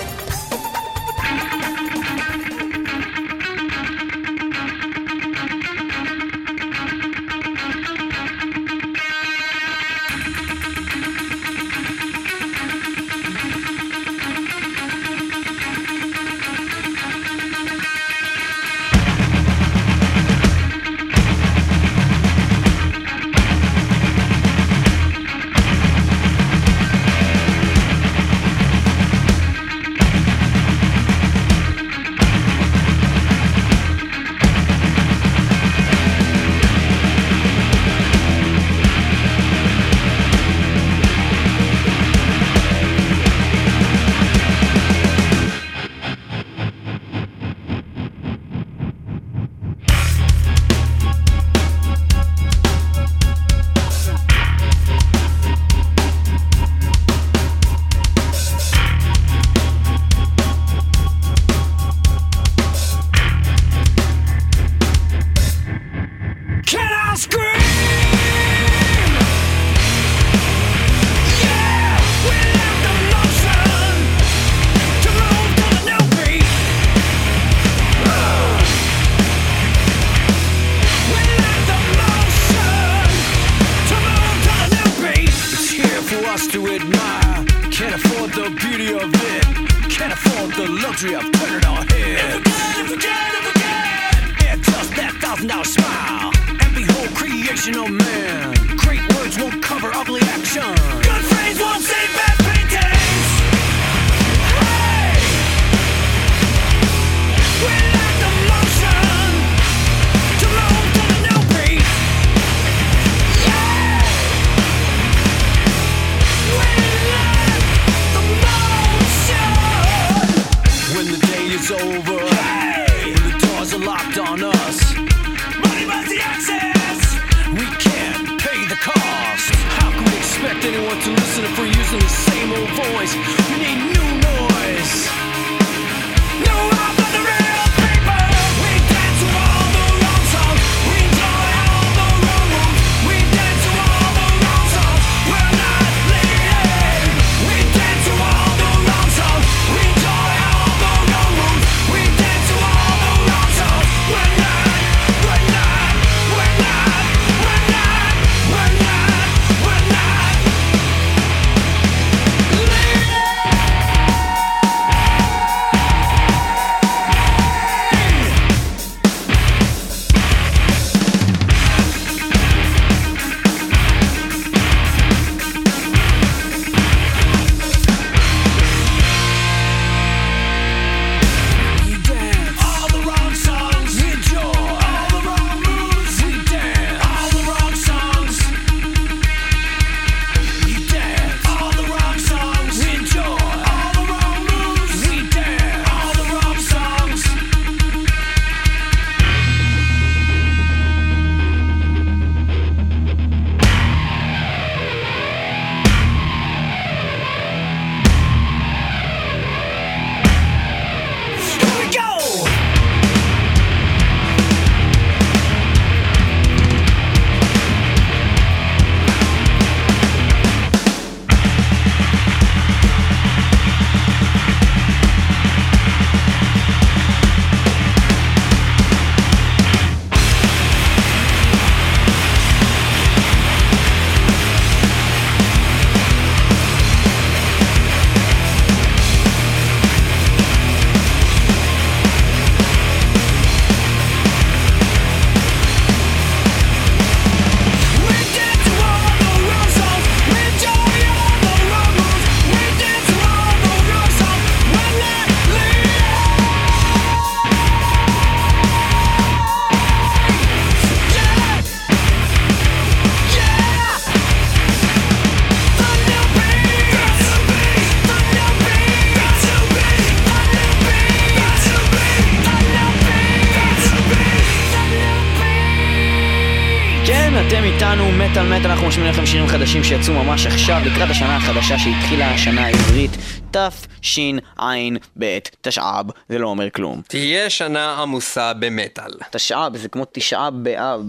שירים 279.31 279.47
חדשים 279.47 279.83
שיצאו 279.83 280.13
ממש 280.13 280.45
עכשיו 280.45 280.81
לקראת 280.85 281.09
השנה 281.09 281.35
החדשה 281.35 281.77
שהתחילה 281.77 282.31
השנה 282.31 282.65
העברית 282.65 283.11
תשע"ב 283.51 285.23
תשע"ב 285.61 286.05
זה 286.29 286.39
לא 286.39 286.47
אומר 286.47 286.69
כלום 286.69 287.01
תהיה 287.07 287.49
שנה 287.49 288.01
עמוסה 288.01 288.53
במטאל. 288.53 289.11
תשע"ב 289.31 289.77
זה 289.77 289.89
כמו 289.89 290.05
תשעה 290.11 290.49
באב 290.49 291.05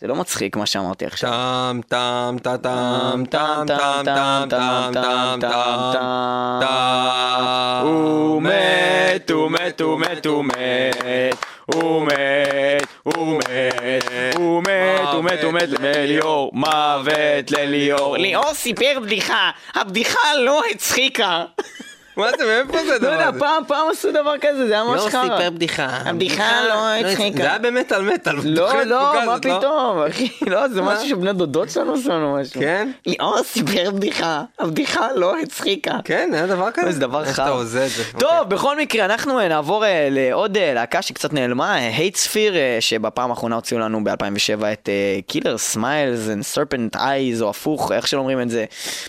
זה 0.00 0.06
לא 0.06 0.14
מצחיק 0.14 0.56
מה 0.56 0.66
שאמרתי 0.66 1.06
עכשיו 1.06 1.30
טם 1.30 1.80
טם 1.88 2.36
טם 2.42 2.56
טם 2.62 3.24
טם 3.30 3.64
טם 3.64 4.02
טם 4.04 4.44
טם 4.50 5.38
טם 5.40 5.40
טם 5.40 6.60
טם 6.60 7.80
הוא 7.82 8.42
מת, 8.42 9.30
הוא 9.30 9.50
מת, 9.50 9.80
הוא 9.80 10.00
מת, 10.00 10.26
הוא 10.26 10.44
מת, 10.44 11.36
הוא 11.66 12.06
מת, 12.06 12.86
הוא 13.04 13.38
מת, 13.38 14.34
הוא 14.36 14.62
מת, 14.62 15.12
הוא 15.12 15.24
מת, 15.24 15.42
הוא 15.42 15.52
מת 15.52 15.68
לליאור, 15.80 16.50
מוות 16.54 17.50
לליאור. 17.50 18.16
ליאור 18.16 18.54
סיפר 18.54 18.98
בדיחה, 19.02 19.50
הבדיחה 19.74 20.34
לא 20.38 20.62
הצחיקה. 20.70 21.44
מה 22.16 22.30
זה, 22.38 22.44
מאיפה 22.44 22.78
זה 22.84 22.88
לא 22.88 22.94
הדבר 22.94 23.12
יודע, 23.12 23.28
הזה? 23.28 23.38
פעם 23.38 23.62
פעם 23.66 23.86
עשו 23.90 24.10
דבר 24.12 24.34
כזה, 24.40 24.66
זה 24.66 24.72
היה 24.72 24.84
ממש 24.84 25.02
חרא 25.10 25.50
בדיחה. 25.50 25.86
הבדיחה 25.86 26.64
לא 26.68 26.94
הצחיקה. 26.94 27.36
זה 27.36 27.48
היה 27.48 27.58
במטאל 27.58 28.02
מטאל. 28.02 28.34
לא, 28.44 28.84
לא, 28.84 29.12
מה 29.26 29.34
לא? 29.34 29.38
פתאום, 29.38 29.98
אחי, 30.10 30.28
לא, 30.52 30.68
זה 30.68 30.82
משהו 30.82 31.08
שבני 31.08 31.32
דודות 31.32 31.70
שלנו 31.70 31.94
עשו 31.94 32.08
לנו 32.08 32.36
משהו. 32.40 32.60
כן? 32.60 32.90
ליאור 33.06 33.42
סיפר 33.42 33.90
בדיחה, 33.90 34.42
הבדיחה 34.58 35.08
לא 35.14 35.38
הצחיקה. 35.38 35.98
כן, 36.04 36.30
היה 36.32 36.46
דבר 36.46 36.70
כזה? 36.70 36.92
זה 36.92 37.00
דבר 37.00 37.24
חרא. 37.24 37.62
טוב, 38.18 38.48
בכל 38.48 38.78
מקרה, 38.78 39.04
אנחנו 39.04 39.40
אה, 39.40 39.48
נעבור 39.48 39.84
אה, 39.84 40.08
לעוד 40.10 40.56
אה, 40.56 40.74
להקה 40.74 41.02
שקצת 41.02 41.32
נעלמה, 41.32 41.74
הייט 41.74 42.16
ספיר, 42.16 42.54
שבפעם 42.80 43.30
האחרונה 43.30 43.54
הוציאו 43.54 43.80
לנו 43.80 44.04
ב-2007 44.04 44.64
את 44.72 44.88
Killer 45.26 45.58
Smiles 45.58 46.20
and 46.28 46.56
Serpent 46.56 46.96
Eyes, 46.96 47.42
או 47.42 47.50
הפוך, 47.50 47.92
איך 47.92 48.08
שלא 48.08 48.18
אומרים 48.18 48.40
את 48.40 48.50
זה. 48.50 48.64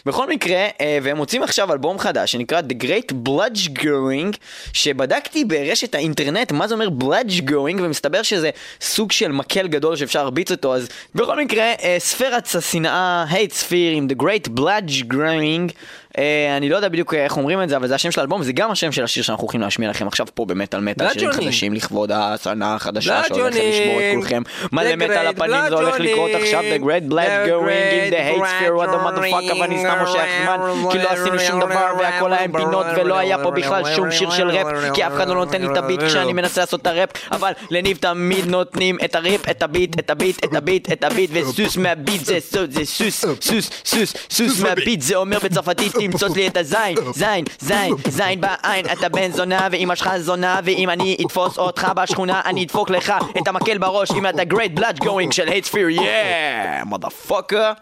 בכל 0.06 0.30
מקרה, 0.30 0.68
והם 1.04 1.18
מוציאים 1.18 1.44
עכשיו 1.44 1.74
אלבום 1.74 2.00
חדש 2.00 2.32
שנקרא 2.32 2.62
The 2.62 2.84
Great 2.84 2.95
Bludgeoning, 3.28 4.38
שבדקתי 4.74 5.46
ברשת 5.46 5.96
האינטרנט 5.96 6.52
מה 6.52 6.68
זה 6.68 6.74
אומר 6.74 6.88
Bludgeoning, 7.00 7.82
ומסתבר 7.82 8.22
שזה 8.22 8.50
סוג 8.82 9.12
של 9.12 9.32
מקל 9.32 9.68
גדול 9.68 9.96
שאפשר 9.96 10.20
להרביץ 10.20 10.52
אותו, 10.52 10.76
אז 10.76 10.90
בכל 11.16 11.40
מקרה, 11.44 11.64
אה, 11.64 11.96
ספירת 12.00 12.56
השנאה, 12.56 13.26
HateSphere 13.30 13.92
עם 13.92 14.08
The 14.12 14.22
Great 14.22 14.60
Bludgeoning. 14.60 15.72
אה, 16.18 16.58
אני 16.58 16.70
לא 16.70 16.76
יודע 16.76 16.90
בדיוק 16.90 17.14
איך 17.14 17.38
אומרים 17.38 17.62
את 17.62 17.70
זה, 17.70 17.78
אבל 17.78 17.88
זה 17.88 17.96
השם 17.96 18.12
של 18.12 18.20
האלבום, 18.20 18.44
זה 18.44 18.52
גם 18.54 18.72
השם 18.72 18.92
של 18.92 19.04
השיר 19.04 19.24
שאנחנו 19.24 19.42
הולכים 19.42 19.62
להשמיע 19.62 19.90
לכם 19.90 20.08
עכשיו 20.08 20.28
פה 20.34 20.46
במטאל 20.46 20.80
מטאל, 20.80 21.14
שירים. 21.14 21.32
חדשים 21.32 21.74
לכבוד 21.74 22.12
השנה 22.14 22.76
החדשה 22.76 23.22
שהולכת. 23.28 23.56
לשבור 23.56 24.00
את 24.00 24.16
כולכם. 24.16 24.42
מלא 24.72 24.92
The 24.92 24.96
מטאל 24.96 25.28
הפנים, 25.28 25.62
זה 25.70 25.76
הולך. 25.76 26.00
לקרות 26.00 26.32
עכשיו, 26.34 26.62
The 26.62 26.84
Great 26.84 27.12
Blood 27.12 27.50
Going 27.50 27.92
in 27.94 28.14
the 28.14 28.18
hate 28.18 28.48
sphere, 28.48 28.76
what 28.76 28.88
the 28.88 29.00
motherfucker, 29.08 29.62
ואני 29.62 29.80
סתם 29.80 29.98
מושך 30.00 30.26
זמן, 30.44 30.58
כי 30.92 30.98
לא 30.98 31.10
עשינו 31.10 31.40
שום 31.40 31.60
דבר 31.60 31.88
והכל 32.00 32.34
היה 32.34 32.44
עם 32.44 32.52
פינות 32.52 32.86
ולא 32.98 33.18
היה 33.18 33.38
פה 33.44 33.52
בכלל 33.52 33.84
שום 33.96 34.12
שיר 34.12 34.30
של 34.30 34.50
ראפ, 34.50 34.68
כי 34.94 35.08
אף 35.08 35.12
אחד 35.16 35.28
לא 35.28 35.36
נותן 35.36 35.62
לי 35.62 35.68
את 35.72 35.78
הביט 35.78 36.04
כשאני 36.04 36.34
מנסה 36.34 36.62
לעשות 36.62 36.82
את 36.82 36.88
הראפ, 36.88 37.10
אבל 37.32 37.52
לניב 37.72 37.98
תמיד 37.98 38.46
נותנים 38.46 38.98
את 39.06 39.16
הריפ, 39.16 39.50
את 39.50 39.64
הביט, 39.64 40.00
את 40.00 40.10
הביט, 40.10 40.46
את 40.46 40.56
הביט, 40.56 40.92
את 40.92 41.04
הביט, 41.04 41.30
וסוס 41.34 41.78
מהביט 41.78 42.26
זה 42.26 42.38
סוס, 42.40 42.70
זה 42.70 42.86
סוס, 42.86 43.26
סוס, 43.42 43.70
סוס, 43.86 44.14
סוס 44.30 44.60
מהביט, 44.62 45.02
זה 45.02 45.16
אומר 45.16 45.38
בצרפתית 45.44 45.94
תמצוץ 46.12 46.36
לי 46.36 46.48
את 46.48 46.58
הזין, 46.58 46.96
זין, 47.14 47.46
זין, 47.60 47.94
זין 48.08 48.42
בעין, 48.42 48.86
אתה 48.94 49.10
בן 49.10 49.32
זונה 49.32 49.68
ואמא 49.72 49.96
שלך 49.96 50.18
זונה, 50.18 50.60
ואם 50.64 50.90
אני 50.90 51.18
אתפוס 51.26 51.58
אותך 51.58 51.88
בשכונה 51.96 52.42
אני 52.46 52.64
אדפוק 52.64 52.90
לך 52.90 53.14
את 53.42 53.48
המקל 53.48 53.78
בראש 53.78 54.12
עם 54.12 54.26
אתה 54.26 54.42
great 54.42 54.80
blood 54.80 55.04
going 55.04 55.32
של 55.32 55.48
hate 55.48 55.66
sphere, 55.72 56.00
yeah, 56.00 56.94
motherfucker. 56.94 57.80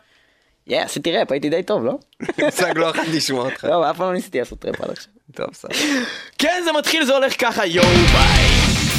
yeah, 0.70 0.74
עשיתי 0.76 1.12
ראפ, 1.12 1.32
הייתי 1.32 1.50
די 1.50 1.64
טוב, 1.64 1.86
לא? 1.86 1.94
מושג 2.46 2.78
לא 2.78 2.90
אחד 2.90 3.08
לשמוע 3.08 3.46
אותך. 3.46 3.64
לא, 3.64 3.90
אף 3.90 3.98
פעם 3.98 4.08
לא 4.08 4.14
ניסיתי 4.14 4.40
לעשות 4.40 4.66
ראפ 4.66 4.82
עד 4.82 4.90
עכשיו. 4.90 5.14
טוב, 5.36 5.48
בסדר. 5.52 5.76
כן, 6.38 6.62
זה 6.66 6.72
מתחיל, 6.72 7.06
זה 7.06 7.14
הולך 7.14 7.42
ככה, 7.42 7.66
יואו 7.66 7.88
ביי. 7.88 8.93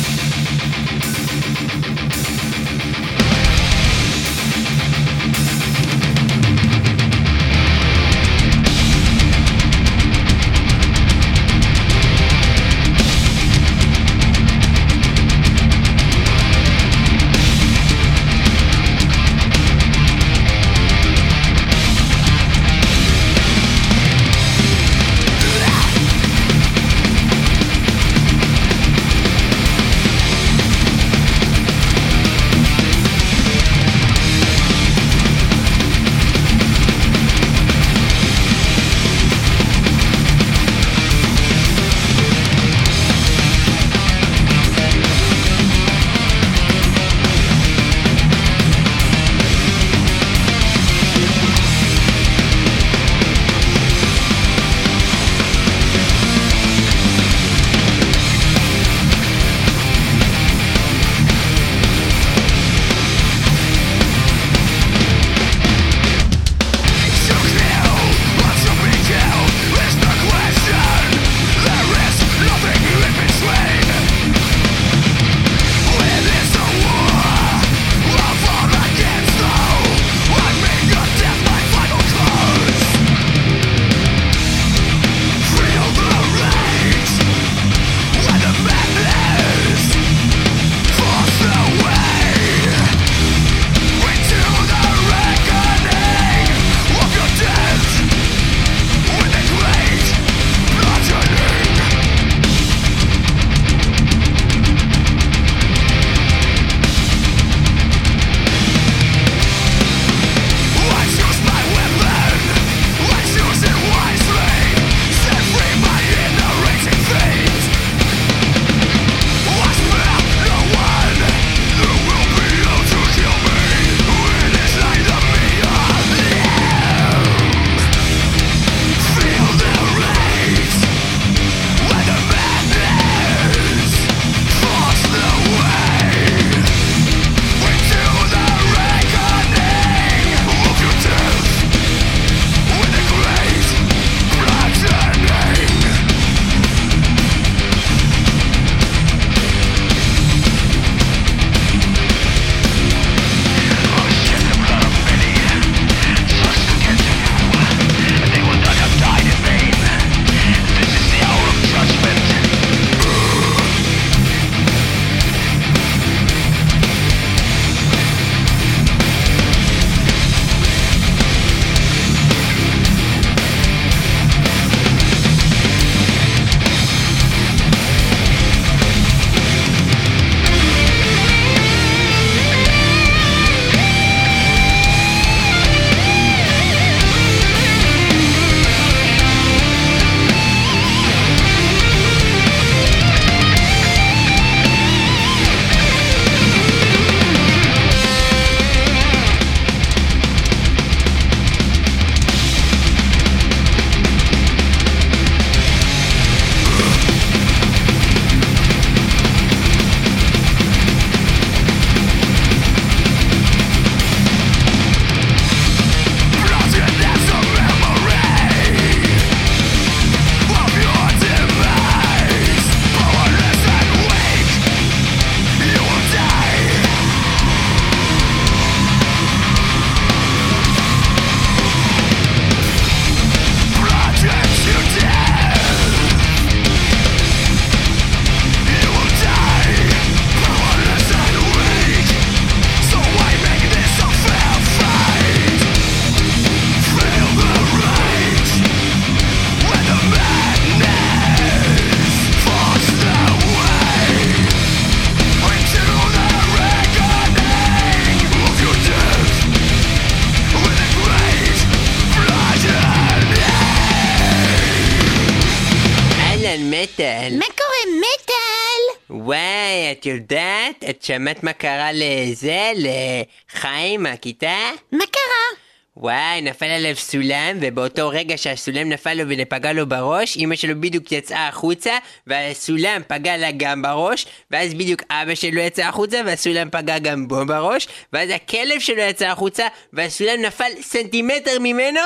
את 270.90 271.02
שמעת 271.02 271.42
מה 271.42 271.52
קרה 271.52 271.90
לזה? 271.92 272.72
לחיים 272.76 274.02
מהכיתה? 274.02 274.70
מה 274.92 275.04
קרה? 275.12 275.64
וואי, 275.96 276.40
נפל 276.42 276.66
עליו 276.66 276.96
סולם, 276.96 277.58
ובאותו 277.60 278.08
רגע 278.08 278.38
שהסולם 278.38 278.88
נפל 278.88 279.14
לו 279.14 279.24
ופגע 279.28 279.72
לו 279.72 279.88
בראש, 279.88 280.36
אמא 280.36 280.56
שלו 280.56 280.80
בדיוק 280.80 281.12
יצאה 281.12 281.48
החוצה, 281.48 281.98
והסולם 282.26 283.02
פגע 283.06 283.36
לה 283.36 283.50
גם 283.56 283.82
בראש, 283.82 284.26
ואז 284.50 284.74
בדיוק 284.74 285.02
אבא 285.10 285.34
שלו 285.34 285.60
יצא 285.60 285.82
החוצה, 285.82 286.20
והסולם 286.26 286.70
פגע 286.70 286.98
גם 286.98 287.28
בו 287.28 287.46
בראש, 287.46 287.88
ואז 288.12 288.30
הכלב 288.30 288.80
שלו 288.80 289.02
יצא 289.02 289.26
החוצה, 289.26 289.66
והסולם 289.92 290.42
נפל 290.42 290.70
סנטימטר 290.80 291.58
ממנו, 291.60 292.00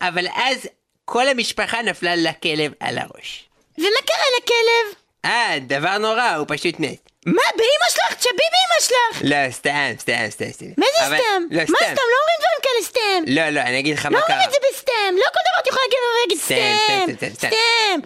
אבל 0.00 0.26
אז 0.34 0.68
כל 1.04 1.28
המשפחה 1.28 1.82
נפלה 1.82 2.16
לכלב 2.16 2.72
על 2.80 2.98
הראש. 2.98 3.48
ומה 3.78 3.88
קרה 4.06 4.24
לכלב? 4.38 5.00
אה, 5.24 5.58
דבר 5.60 5.98
נורא, 5.98 6.34
הוא 6.34 6.46
פשוט 6.48 6.80
מת. 6.80 7.03
מה, 7.26 7.42
באמא 7.56 7.88
שלך? 7.90 8.14
תשבי 8.18 8.30
באמא 8.54 8.80
שלך! 8.80 9.22
לא, 9.24 9.50
סתם, 9.50 9.90
סתם, 10.00 10.30
סתם, 10.30 10.50
סתם. 10.52 10.66
מה 10.76 10.86
זה 10.98 11.06
אבל- 11.06 11.16
סתם? 11.16 11.42
לא, 11.50 11.60
מה 11.68 11.78
סתם? 11.78 12.04
לא 12.12 12.16
אומרים 12.20 12.38
דברים 12.38 12.60
כאלה 12.62 12.82
סתם! 12.84 13.24
לא, 13.26 13.48
לא, 13.48 13.60
אני 13.60 13.78
אגיד 13.78 13.98
לך 13.98 14.04
לא 14.04 14.10
מה 14.10 14.20
קרה. 14.20 14.36
אומרים 14.36 14.48
את 14.48 14.52
זה 14.52 14.58
בסתם! 14.72 15.14
לא 15.16 15.24
כל 15.34 15.40
דבר 15.48 15.60
את 15.62 15.66
יכולה 15.66 15.82
להגיד 15.84 15.98
להגיד 16.20 16.38
סתם! 16.44 17.34
סתם! 17.34 17.48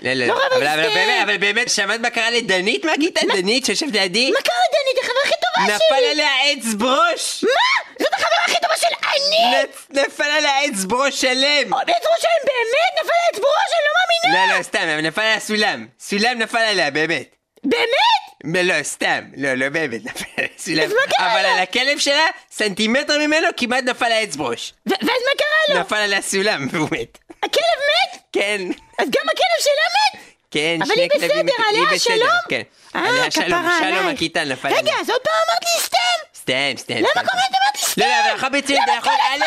לא, 0.02 0.12
לא, 0.12 0.26
לא 0.26 0.34
לא, 0.34 0.46
אבל, 0.56 0.66
אבל, 0.66 0.82
סתם! 0.88 0.94
באמת, 0.94 1.22
אבל 1.24 1.36
באמת, 1.36 1.70
שמעת 1.70 2.00
מה 2.00 2.10
קרה 2.10 2.30
לדנית 2.30 2.84
מהכיתה? 2.84 3.20
דנית 3.32 3.64
שיושבת 3.66 3.92
לידי? 3.92 4.30
מה 4.30 4.40
קרה 4.44 4.56
לדנית? 4.68 5.04
החברה 5.04 5.22
הכי 5.24 5.34
טובה 5.40 5.74
נפל 5.74 5.84
שלי! 6.00 6.10
עליה 6.10 6.30
עץ 6.44 6.74
ברוש! 6.74 7.44
מה? 7.44 7.94
זאת 8.04 8.14
החברה 8.14 8.38
הכי 8.46 8.56
טובה 8.62 8.76
של 8.76 8.94
אני! 9.02 9.62
נפל 10.02 10.24
עליה 10.24 10.58
עץ 10.60 10.84
ברוש 10.84 11.20
שלם! 11.20 11.70
בעצמו 11.70 12.12
שלהם 12.20 12.42
באמת 12.44 13.04
נפל 13.04 13.12
על 13.12 13.34
אצבעו 13.34 13.50
שאני 13.70 13.84
לא 13.86 13.92
מאמינה! 14.32 14.52
לא, 14.52 14.58
לא, 14.58 14.62
סתם, 14.62 14.78
נפל 15.02 15.20
עליה 15.20 15.40
סולם. 15.40 15.86
סולם 16.00 16.38
נפל 16.38 16.58
עליה, 16.58 16.90
באמת. 16.90 17.37
באמת? 17.64 18.64
לא, 18.66 18.82
סתם. 18.82 19.24
לא, 19.36 19.54
לא 19.54 19.68
באמת 19.68 20.04
נפל 20.04 20.24
עליה 20.72 20.88
מה 20.88 20.94
קרה 21.16 21.32
אבל? 21.32 21.46
על 21.46 21.58
הכלב 21.58 21.98
שלה, 21.98 22.26
סנטימטר 22.50 23.18
ממנו, 23.18 23.46
כמעט 23.56 23.84
נפל 23.84 24.08
לה 24.08 24.18
עץ 24.18 24.36
ברוש. 24.36 24.72
ו- 24.86 24.90
ואז 24.90 25.00
מה 25.02 25.32
קרה 25.38 25.74
לו? 25.74 25.80
נפל 25.80 25.96
עליה 25.96 26.22
סולם, 26.22 26.68
והוא 26.70 26.88
מת. 26.92 27.18
הכלב 27.42 27.78
מת? 27.78 28.20
כן. 28.32 28.60
אז 28.98 29.08
גם 29.10 29.22
הכלב 29.24 29.60
שלה 29.60 29.72
מת? 30.20 30.20
כן, 30.50 30.78
אבל 30.82 30.94
שני 30.94 31.08
כלבים. 31.12 31.30
עליה 31.68 31.80
היא 31.80 31.96
בסדר, 31.96 31.98
שלום? 32.16 32.28
כן. 32.48 32.62
אה, 32.96 33.08
עליה 33.08 33.30
שלום, 33.30 33.46
כפרה 33.46 33.78
שלום 33.80 33.92
עלייך. 33.98 34.14
הכיתה 34.16 34.44
נפל 34.44 34.68
רגע, 34.68 34.78
עליה. 34.78 34.94
אז 35.00 35.10
עוד 35.10 35.20
פעם 35.20 35.34
אמרת 35.48 35.62
לי 35.62 35.82
סתם? 35.82 36.38
סתם, 36.40 36.72
סתם. 36.76 36.94
למה 36.94 37.08
הזמן 37.16 37.32
אמרת 37.34 37.74
לי 37.76 37.80
סתם? 37.82 38.00
לא, 38.00 38.06
לא, 38.06 38.14
אבל 38.24 38.34
נכון 38.34 38.50
למה 38.74 38.96
נכון, 38.98 39.12
כל 39.14 39.34
הזמן 39.34 39.46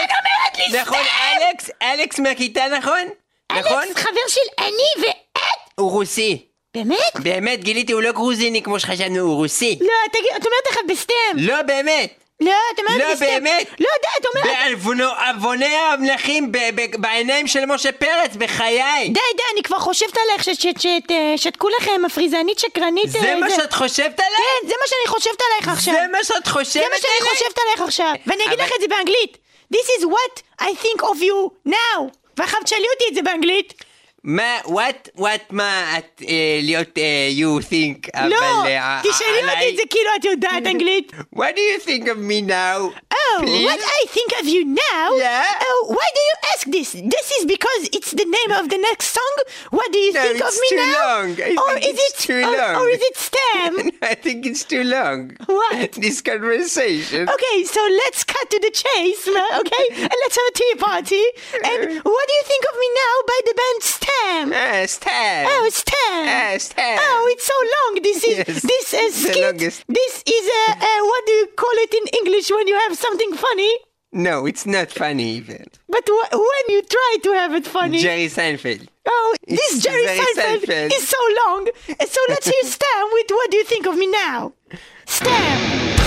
אלכס? 0.66 0.76
נכון? 0.88 1.00
אלכס? 1.50 1.70
אלכס 1.82 2.20
מהכיתה, 2.20 2.64
נכון? 2.78 3.02
נכון? 3.52 3.84
אלכס 3.84 3.96
חבר 4.02 4.28
של 4.28 4.40
אני 4.60 5.04
ואת? 5.08 5.46
הוא 5.76 5.92
רוסי. 5.92 6.46
באמת? 6.76 7.14
באמת, 7.24 7.64
גיליתי, 7.64 7.94
הוא 7.94 8.02
לא 8.02 8.12
גרוזיני 8.12 8.62
כמו 8.64 8.80
שחשבנו, 8.80 9.20
הוא 9.20 9.36
רוסי. 9.36 9.78
לא, 9.82 9.88
תגיד, 10.12 10.32
את 10.38 10.46
אומרת 10.46 10.68
לך 10.72 10.78
בסתם. 10.88 11.38
לא 11.38 11.62
באמת. 11.62 12.14
לא, 12.42 12.52
את 12.74 12.80
אומרת 12.80 13.00
לא, 13.00 13.14
בסתם. 13.14 13.26
באמת. 13.26 13.68
לא 13.80 13.88
יודע, 13.96 14.10
את 14.20 14.26
אומרת... 14.26 14.58
בעלבוני 14.58 15.66
המלכים 15.76 16.52
בעיניים 16.98 17.48
של 17.48 17.66
משה 17.66 17.92
פרץ, 17.92 18.36
בחיי. 18.36 19.08
די, 19.08 19.20
די, 19.36 19.44
אני 19.54 19.64
כבר 19.64 19.80
חושבת 19.80 20.18
עליך 20.18 20.44
ש- 20.44 20.50
ש- 20.50 20.84
ש- 20.84 20.86
אה, 21.12 21.70
לכם 21.80 22.02
מפריזנית 22.06 22.60
שקרנית. 22.60 23.10
זה 23.10 23.20
אה, 23.20 23.36
מה 23.36 23.50
שאת 23.50 23.74
חושבת 23.74 24.20
עליי? 24.20 24.38
כן, 24.62 24.68
זה 24.68 24.74
מה 24.82 24.88
שאני 24.88 25.08
חושבת 25.08 25.42
עלייך 25.42 25.78
עכשיו. 25.78 25.94
זה 25.94 26.08
מה 26.12 26.24
שאת 26.24 26.48
חושבת 26.48 26.84
זה 26.84 26.90
מה 26.92 26.98
שאני 27.02 27.12
עליי? 27.22 27.32
חושבת 27.36 27.58
עלייך 27.58 27.82
עכשיו. 27.82 28.14
ואני 28.28 28.46
אגיד 28.46 28.60
לך 28.60 28.70
את 28.76 28.82
זה 28.82 28.88
באנגלית. 28.88 29.38
This 29.74 30.02
is 30.02 30.06
what 30.06 30.62
I 30.62 30.70
think 30.84 31.02
of 31.02 31.22
you 31.22 31.70
now. 31.72 32.02
ואחר 32.38 32.58
תשאלי 32.64 32.86
אותי 32.94 33.04
את 33.10 33.16
זה 33.16 33.22
באנגלית. 33.22 33.74
Ma, 34.24 34.62
what, 34.66 35.10
what 35.16 35.52
ma? 35.52 35.94
What 35.94 36.18
do 36.18 36.26
eh, 36.28 36.62
eh, 36.62 36.62
you 36.62 36.62
think 36.62 36.62
ما 36.64 36.68
وات 36.68 36.68
وات 36.68 36.94
ما 36.94 36.94
اليوت 36.94 36.98
يو 36.98 37.62
ثينك 37.62 38.12
لا 38.16 39.02
تسألوني 39.04 39.72
ذكرات 39.72 40.26
ودات 40.26 40.68
انجليت 40.68 41.12
What 41.32 41.56
do 41.56 41.62
you 41.62 41.80
think 41.80 42.08
of 42.08 42.18
me 42.18 42.42
now? 42.42 42.94
Oh, 43.32 43.40
Please? 43.40 43.66
what 43.66 43.80
I 43.80 44.06
think 44.08 44.32
of 44.40 44.46
you 44.48 44.66
now? 44.66 45.08
Yeah. 45.18 45.46
Oh, 45.68 45.86
why 45.98 46.08
do 46.18 46.22
you 46.30 46.36
ask 46.54 46.64
this? 46.68 46.92
This 47.16 47.28
is 47.38 47.46
because 47.46 47.82
it's 47.96 48.12
the 48.12 48.26
name 48.26 48.52
of 48.60 48.70
the 48.70 48.78
next 48.78 49.08
song. 49.18 49.36
What 49.72 49.92
do 49.92 50.00
you 50.00 50.14
no, 50.14 50.22
think 50.22 50.42
of 50.50 50.54
me 50.64 50.70
now? 50.76 50.92
No, 50.92 51.26
it's 51.28 51.36
too 51.36 51.46
Long. 51.48 51.48
I 51.48 51.64
or 51.64 51.74
is 51.90 51.98
it 52.08 52.16
too 52.28 52.42
or, 52.48 52.58
long? 52.60 52.76
Or 52.82 52.88
is 52.96 53.02
it 53.10 53.16
Stem? 53.28 53.74
I 54.12 54.14
think 54.16 54.46
it's 54.46 54.64
too 54.64 54.84
long. 54.84 55.18
What? 55.46 55.92
This 55.94 56.22
conversation. 56.22 57.30
Okay, 57.36 57.58
so 57.64 57.82
let's 58.02 58.24
cut 58.24 58.46
to 58.54 58.60
the 58.66 58.74
chase, 58.84 59.24
okay? 59.62 59.86
and 60.06 60.18
let's 60.22 60.36
have 60.40 60.50
a 60.54 60.56
tea 60.62 60.76
party. 60.88 61.26
And 61.70 61.82
what 62.14 62.24
do 62.30 62.34
you 62.40 62.46
think 62.52 62.64
of 62.70 62.76
me 62.84 62.88
now 63.04 63.14
by 63.32 63.40
the 63.48 63.54
band 63.60 63.80
Stem? 63.96 64.11
Stam? 64.16 64.54
Ah, 64.54 64.86
Stan. 64.86 65.46
Oh, 65.50 65.70
Stam. 65.72 66.28
Ah, 66.28 66.56
Stan. 66.58 66.98
Oh, 67.00 67.30
it's 67.32 67.46
so 67.46 67.54
long. 67.76 68.02
This 68.04 68.24
is 68.24 68.38
Yes, 68.38 68.62
this 68.62 68.94
is 68.94 69.24
the 69.24 69.30
skit. 69.32 69.44
longest. 69.44 69.84
This 69.88 70.24
is 70.26 70.46
a 70.48 70.72
uh, 70.72 71.06
what 71.06 71.26
do 71.26 71.32
you 71.34 71.48
call 71.56 71.76
it 71.86 71.94
in 71.94 72.06
English 72.20 72.50
when 72.52 72.68
you 72.68 72.78
have 72.80 72.98
something 72.98 73.34
funny? 73.34 73.74
No, 74.14 74.46
it's 74.46 74.66
not 74.66 74.92
funny 74.92 75.30
even. 75.36 75.66
But 75.88 76.04
wh- 76.08 76.32
when 76.34 76.66
you 76.70 76.82
try 76.84 77.18
to 77.24 77.30
have 77.34 77.54
it 77.54 77.66
funny, 77.66 78.00
Jerry 78.00 78.28
Seinfeld. 78.28 78.88
oh, 79.08 79.36
this 79.48 79.60
It's 79.76 79.84
Jerry 79.84 80.06
Seinfeld, 80.06 80.64
Seinfeld. 80.66 80.94
is 80.94 81.08
so 81.08 81.22
long. 81.46 81.70
So 82.08 82.20
let's 82.30 82.48
hear 82.48 82.64
Stam 82.76 83.08
with 83.14 83.30
what 83.30 83.52
do 83.52 83.58
you 83.58 83.64
think 83.66 83.86
of 83.88 83.96
me 83.96 84.08
now? 84.08 84.54
Stam. 85.06 86.01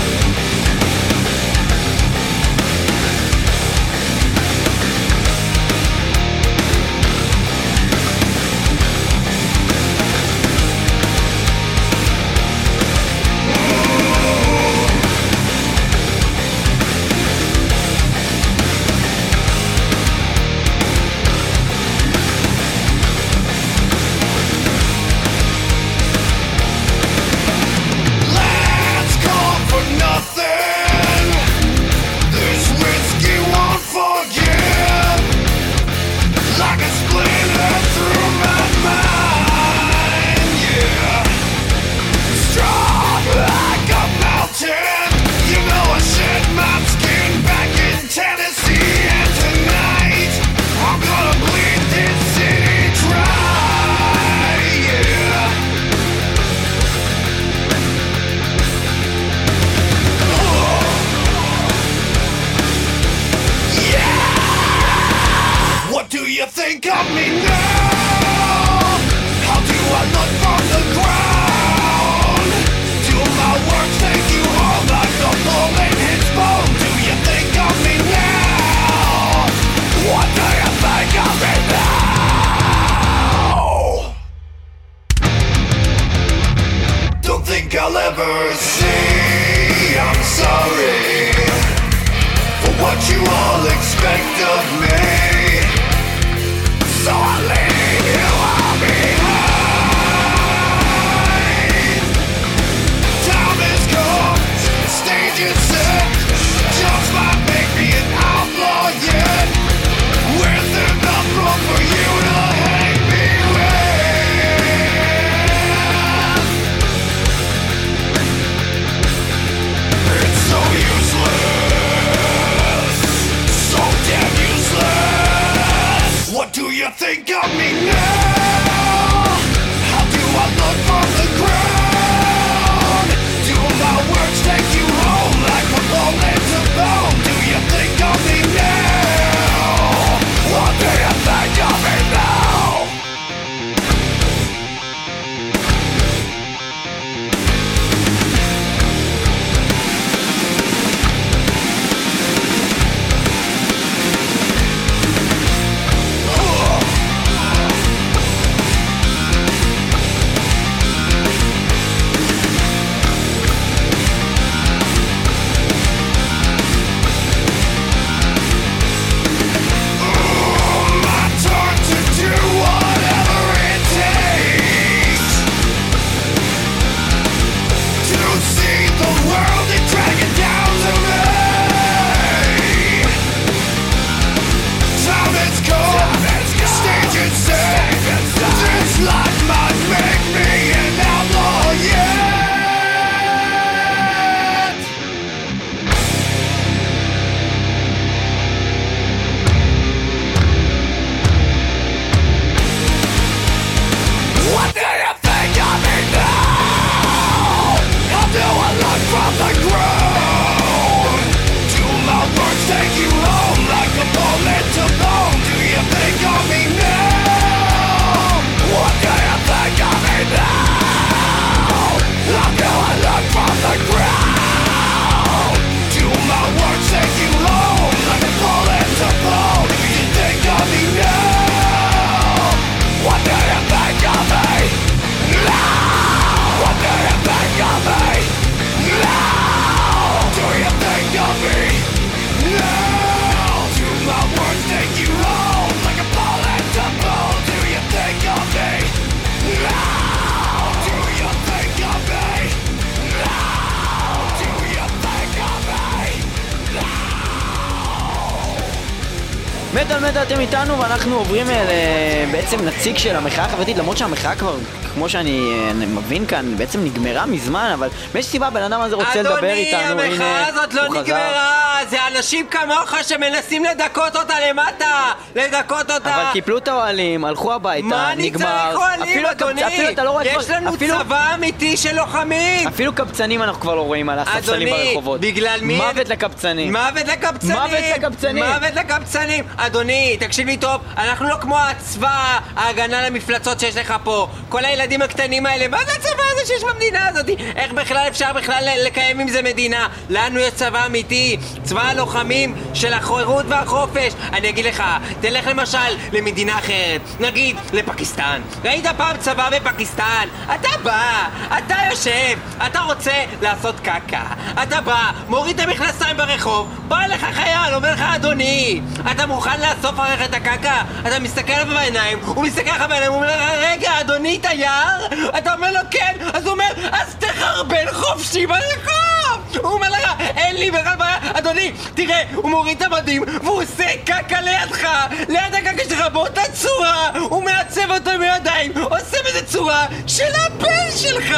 ואנחנו 261.05 261.19
עוברים 261.19 261.49
אל 261.49 261.67
אה, 261.69 262.25
בעצם 262.31 262.65
נציג 262.65 262.97
של 262.97 263.15
המחאה 263.15 263.45
החברתית 263.45 263.77
למרות 263.77 263.97
שהמחאה 263.97 264.35
כבר, 264.35 264.57
כמו 264.93 265.09
שאני 265.09 265.39
אה, 265.39 265.73
מבין 265.73 266.25
כאן, 266.25 266.57
בעצם 266.57 266.83
נגמרה 266.83 267.25
מזמן 267.25 267.71
אבל 267.73 267.87
מאיזושהי 268.13 268.31
סיבה 268.31 268.47
הבן 268.47 268.61
אדם 268.61 268.81
הזה 268.81 268.95
רוצה 268.95 269.21
לדבר 269.21 269.53
איתנו, 269.53 269.91
אדוני, 269.91 270.03
הנה, 270.03 270.13
המחאה 270.13 270.47
הזאת 270.47 270.73
לא 270.73 270.81
הוא 270.81 270.91
חזר. 270.91 271.01
נגמרה, 271.01 271.77
זה 271.89 271.97
אנשים 272.07 272.47
כמוך 272.47 272.93
שמנסים 273.03 273.63
לדכות 273.65 274.15
אותה 274.15 274.33
למטה, 274.49 275.13
לדכות 275.35 275.91
אותה. 275.91 276.15
אבל 276.15 276.23
קיפלו 276.33 276.57
את 276.57 276.67
האוהלים, 276.67 277.25
הלכו 277.25 277.53
הביתה, 277.53 277.85
מה 277.87 278.11
אני 278.11 278.29
נגמר. 278.29 278.45
צריך 278.45 278.77
אוהלים, 278.77 279.25
אדוני? 279.25 279.67
אפילו 279.67 279.89
אתה 279.89 280.03
לא 280.03 280.09
רואה 280.11 280.25
יש 280.27 280.49
לנו 280.49 280.75
אפילו- 280.75 280.97
צבא 280.99 281.33
אמיתי 281.33 281.77
של 281.77 281.95
לוחמים. 281.95 282.67
אפילו 282.67 282.93
קבצנים 282.95 283.41
אנחנו 283.41 283.61
כבר 283.61 283.75
לא 283.75 283.81
רואים 283.81 284.09
על 284.09 284.19
הספסלים 284.19 284.67
אדוני, 284.67 284.85
ברחובות. 284.87 285.21
בגלל 285.21 285.59
מי... 285.61 285.77
מוות 285.77 286.09
לקבצנים. 286.09 286.71
מוות 286.71 287.07
לקבצנים! 287.07 287.55
מוות 287.55 287.79
לקבצנים. 287.97 288.43
מוות 288.43 288.75
לקבצנים! 288.75 289.43
אדוני, 289.57 290.17
תקשיב 290.19 290.47
לי 290.47 290.57
טוב, 290.57 290.81
אנחנו 290.97 291.27
לא 291.29 291.35
כמו 291.41 291.57
הצבא 291.59 292.21
ההגנה 292.55 293.09
למפלצות 293.09 293.59
שיש 293.59 293.77
לך 293.77 293.93
פה. 294.03 294.27
כל 294.49 294.65
הילדים 294.65 295.01
הקטנים 295.01 295.45
האלה, 295.45 295.67
מה 295.67 295.77
זה 295.85 295.91
הצבא 295.91 296.23
הזה 296.33 296.45
שיש 296.45 296.63
במדינה 296.63 297.07
הזאת? 297.07 297.25
איך 297.55 297.71
בכלל 297.73 298.05
אפשר 298.07 298.33
בכלל 298.33 298.67
לקיים 298.85 299.19
עם 299.19 299.27
זה 299.29 299.41
מדינה? 299.41 299.87
לנו 300.09 300.39
יש 300.39 300.53
צבא 300.53 300.85
אמיתי, 300.85 301.37
צבא 301.63 301.81
הלוחמים 301.81 302.55
של 302.73 302.93
החירות 302.93 303.45
והחופש. 303.49 304.13
אני 304.33 304.49
אגיד 304.49 304.65
לך, 304.65 304.83
תלך 305.29 305.47
למשל 305.47 305.77
למדינה 306.13 306.59
אחרת, 306.59 307.01
נגיד 307.19 307.57
לפקיסטן. 307.73 308.41
ראית 308.63 308.85
פעם 308.97 309.17
צבא 309.17 309.49
בפקיסטן? 309.49 310.27
אתה 310.55 310.69
בא, 310.83 311.27
אתה 311.57 311.75
יושב, 311.89 312.39
אתה 312.65 312.79
רוצה 312.79 313.11
לעשות 313.41 313.79
קקה. 313.79 314.23
אתה 314.63 314.81
בא, 314.81 315.11
מוריד 315.27 315.59
את 315.59 315.67
המכנסיים 315.67 316.17
ברחוב, 316.17 316.69
בא 316.87 317.01
אליך 317.01 317.25
חייל, 317.33 317.73
אומר 317.73 317.93
לך 317.93 318.01
אדוני, 318.15 318.81
אתה 319.11 319.25
מוכן 319.25 319.59
לאסוף 319.61 319.99
עליך 319.99 320.21
את 320.25 320.33
הקקה? 320.33 320.81
אתה 321.07 321.19
מסתכל 321.19 321.53
עליו 321.53 321.75
בעיניים, 321.75 322.19
הוא 322.25 322.43
מסתכל 322.43 322.75
לך 322.75 322.83
בעיניים, 322.89 323.11
הוא 323.11 323.21
אומר 323.21 323.35
לך, 323.35 323.51
רגע, 323.57 324.01
אדוני 324.01 324.39
תייר? 324.39 325.27
אתה 325.37 325.53
אומר 325.53 325.71
לו 325.71 325.79
כן, 325.91 326.15
אז 326.33 326.45
הוא 326.45 326.51
אומר, 326.51 326.71
אז 326.91 327.15
תחרבן 327.19 327.85
חופשי 327.93 328.47
ברחוב! 328.47 329.14
הוא 329.63 329.71
אומר 329.71 329.89
לך, 329.89 330.09
אין 330.19 330.55
לי 330.55 330.71
בכלל 330.71 330.95
בעיה, 330.95 331.17
אדוני, 331.33 331.71
תראה, 331.93 332.23
הוא 332.35 332.49
מוריד 332.49 332.83
את 332.83 332.91
המדים, 332.91 333.23
והוא 333.43 333.61
עושה 333.63 333.85
קקה 334.05 334.41
לידך, 334.41 334.87
ליד 335.29 335.55
הקקה 335.55 335.83
שלך 335.89 336.05
באותה 336.13 336.41
צורה, 336.53 337.09
הוא 337.29 337.43
מעצב 337.43 337.91
אותו 337.91 338.09
עם 338.09 338.21
הידיים, 338.21 338.71
עושה 338.77 339.17
בזה 339.29 339.45
צורה 339.45 339.85
של 340.07 340.31
הבן 340.45 340.91
שלך! 340.97 341.37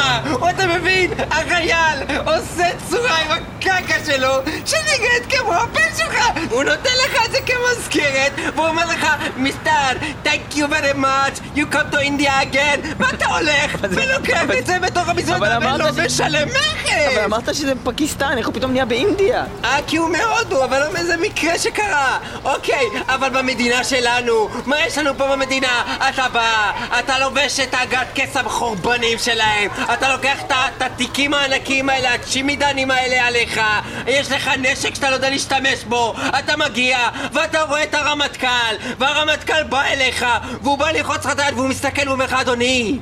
אתה 0.50 0.66
מבין? 0.66 1.10
החייל 1.30 1.98
עושה 2.26 2.64
צורה 2.90 3.16
עם 3.18 3.30
הקקה 3.30 3.94
שלו, 4.06 4.34
שנראית 4.66 5.26
כמו 5.28 5.54
הבן 5.54 5.88
שלך! 5.96 6.16
הוא 6.50 6.64
נותן 6.64 6.90
לך 7.06 7.26
את 7.26 7.32
זה 7.32 7.38
כמזכרת, 7.46 8.32
והוא 8.54 8.66
אומר 8.66 8.86
לך, 8.86 9.06
מיסטר, 9.36 9.70
thank 10.24 10.54
you 10.56 10.66
very 10.70 10.98
much, 10.98 11.56
you 11.56 11.74
come 11.74 11.94
to 11.94 11.98
India 11.98 12.32
again, 12.52 12.86
ואתה 12.98 13.26
הולך 13.26 13.76
ולוקח 13.90 14.42
את 14.58 14.66
זה 14.66 14.78
בתוך 14.78 15.08
המזוודה 15.08 15.58
ולא 15.60 16.04
משלם 16.06 16.48
מכס! 16.48 17.14
אבל 17.14 17.24
אמרת 17.24 17.54
שזה 17.54 17.72
פקיסטן, 17.84 18.07
איך 18.36 18.46
הוא 18.46 18.54
פתאום 18.54 18.72
נהיה 18.72 18.84
באינדיה? 18.84 19.44
אה, 19.64 19.78
כי 19.86 19.96
הוא 19.96 20.10
מהודו, 20.10 20.64
אבל 20.64 20.80
לא 20.80 20.92
מאיזה 20.92 21.16
מקרה 21.16 21.58
שקרה. 21.58 22.18
אוקיי, 22.44 22.86
אבל 23.08 23.28
במדינה 23.28 23.84
שלנו, 23.84 24.48
מה 24.66 24.86
יש 24.86 24.98
לנו 24.98 25.18
פה 25.18 25.26
במדינה? 25.28 25.96
אתה 26.08 26.28
בא, 26.32 26.72
אתה 26.98 27.18
לובש 27.18 27.60
את 27.60 27.74
הגת 27.80 28.06
כסם 28.14 28.48
חורבנים 28.48 29.18
שלהם, 29.18 29.70
אתה 29.92 30.12
לוקח 30.12 30.38
את 30.46 30.82
התיקים 30.82 31.34
הענקיים 31.34 31.88
האלה, 31.88 32.14
הצ'ימידנים 32.14 32.90
האלה 32.90 33.26
עליך, 33.26 33.60
יש 34.06 34.30
לך 34.30 34.50
נשק 34.58 34.94
שאתה 34.94 35.10
לא 35.10 35.14
יודע 35.14 35.30
להשתמש 35.30 35.84
בו, 35.84 36.14
אתה 36.38 36.56
מגיע, 36.56 36.98
ואתה 37.32 37.62
רואה 37.62 37.82
את 37.82 37.94
הרמטכ"ל, 37.94 38.74
והרמטכ"ל 38.98 39.62
בא 39.62 39.82
אליך, 39.82 40.26
והוא 40.62 40.78
בא 40.78 40.90
ללחוץ 40.90 41.26
לך 41.26 41.32
את 41.32 41.38
היד, 41.38 41.54
והוא 41.54 41.68
מסתכל 41.68 42.08
ואומר 42.08 42.24
לך, 42.24 42.32
אדוני, 42.32 42.98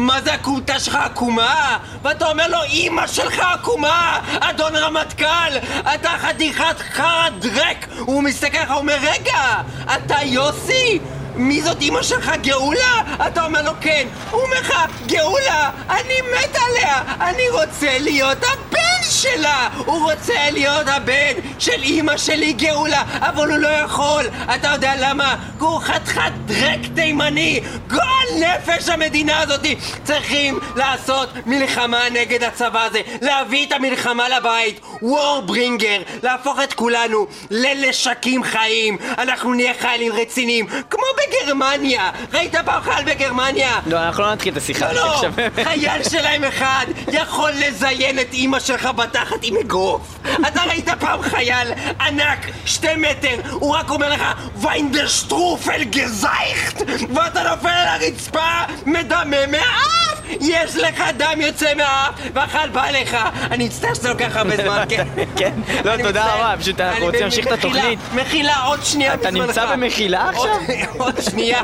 מה 0.00 0.20
זה 0.20 0.34
הכומתה 0.34 0.80
שלך 0.80 0.94
עקומה? 0.94 1.78
ואתה 2.02 2.30
אומר 2.30 2.48
לו, 2.48 2.58
אמא 2.72 3.06
שלך 3.06 3.38
עקומה! 3.38 4.20
אדון 4.40 4.76
רמטכ"ל! 4.76 5.58
אתה 5.94 6.10
חתיכת 6.18 6.78
חרא 6.78 7.28
דרק! 7.38 7.86
הוא 7.98 8.22
מסתכל 8.22 8.58
לך, 8.58 8.70
אומר, 8.70 8.96
רגע! 9.02 9.62
אתה 9.94 10.16
יוסי? 10.22 11.00
מי 11.34 11.62
זאת 11.62 11.82
אמא 11.82 12.02
שלך, 12.02 12.32
גאולה? 12.42 13.02
אתה 13.26 13.44
אומר 13.44 13.62
לו, 13.62 13.72
כן. 13.80 14.08
הוא 14.30 14.42
אומר 14.42 14.60
לך, 14.60 14.74
גאולה, 15.06 15.70
אני 15.90 16.14
מת 16.32 16.56
עליה! 16.68 17.02
אני 17.20 17.50
רוצה 17.50 17.98
להיות 17.98 18.38
הבן 18.38 19.02
שלה! 19.02 19.68
הוא 19.76 20.10
רוצה 20.10 20.50
להיות 20.50 20.88
הבן 20.88 21.32
של 21.58 21.82
אמא 21.82 22.16
שלי, 22.16 22.52
גאולה! 22.52 23.02
אבל 23.18 23.50
הוא 23.50 23.58
לא 23.58 23.68
יכול! 23.68 24.24
אתה 24.54 24.68
יודע 24.72 24.92
למה? 24.98 25.36
כי 25.58 25.64
הוא 25.64 25.80
חתיכת 25.80 26.32
דרק 26.44 26.80
תימני! 26.94 27.60
גועל 27.88 28.28
נפש 28.40 28.88
המדינה 28.88 29.40
הזאת! 29.40 29.66
צריכים 30.04 30.58
לעשות 30.76 31.28
מלחמה 31.46 32.08
נגד 32.12 32.42
הצבא 32.42 32.84
הזה! 32.84 33.00
להביא 33.22 33.66
את 33.66 33.72
המלחמה 33.72 34.28
לבית! 34.28 34.80
וורברינגר! 35.02 36.02
להפוך 36.22 36.58
את 36.64 36.72
כולנו 36.72 37.26
ללשקים 37.50 38.44
חיים! 38.44 38.96
אנחנו 39.18 39.54
נהיה 39.54 39.72
חיילים 39.80 40.12
רציניים! 40.12 40.66
כמו 40.90 41.02
בגרמניה! 41.16 42.10
ראית 42.32 42.54
פעם 42.64 42.82
חייל 42.82 43.04
בגרמניה? 43.04 43.80
לא, 43.86 43.98
אנחנו 43.98 44.22
לא 44.22 44.32
נתחיל 44.32 44.52
את 44.52 44.58
השיחה. 44.58 44.92
לא, 44.92 45.22
לא. 45.22 45.22
חייל 45.64 46.02
שלהם 46.10 46.44
אחד 46.44 46.86
יכול 47.12 47.50
לזיין 47.50 48.18
את 48.18 48.32
אימא 48.32 48.60
שלך 48.60 48.86
בתחת 48.96 49.38
עם 49.42 49.56
אגרוף. 49.56 50.18
אתה 50.48 50.62
ראית 50.62 50.88
פעם 51.00 51.22
חייל 51.22 51.72
ענק, 52.00 52.46
שתי 52.66 52.96
מטר, 52.96 53.40
הוא 53.50 53.74
רק 53.76 53.90
אומר 53.90 54.12
לך 54.12 54.22
ויינדרשטרופל 54.56 55.84
גזייכט 55.84 56.82
ואתה 57.14 57.42
נופל 57.50 57.68
על 57.68 57.88
הרצפה, 57.88 58.62
מדמם 58.86 59.50
מהאף! 59.50 60.20
יש 60.40 60.76
לך 60.76 61.02
דם 61.16 61.40
יוצא 61.40 61.74
מהאף, 61.74 62.14
והחייל 62.34 62.70
בא 62.70 62.84
אליך. 62.84 63.16
אני 63.50 63.64
מצטער 63.64 63.94
שזה 63.94 64.08
לוקח 64.08 64.36
הרבה 64.36 64.56
זמן, 64.56 64.82
כן. 64.90 65.06
כן, 65.36 65.52
לא, 65.84 65.96
תודה. 66.02 66.24
רבה, 66.34 66.54
פשוט 66.60 66.80
אנחנו 66.80 67.04
רוצים 67.04 67.20
להמשיך 67.20 67.46
את 67.46 67.52
התוכנית. 67.52 67.98
מחילה, 68.14 68.64
עוד 68.64 68.80
שנייה 68.84 69.14
אתה 69.14 69.28
בזמנך. 69.30 69.46
נמצא 69.46 69.66
במחילה 69.66 70.28
עכשיו? 70.28 70.56
עוד- 70.98 71.20
שנייה. 71.30 71.62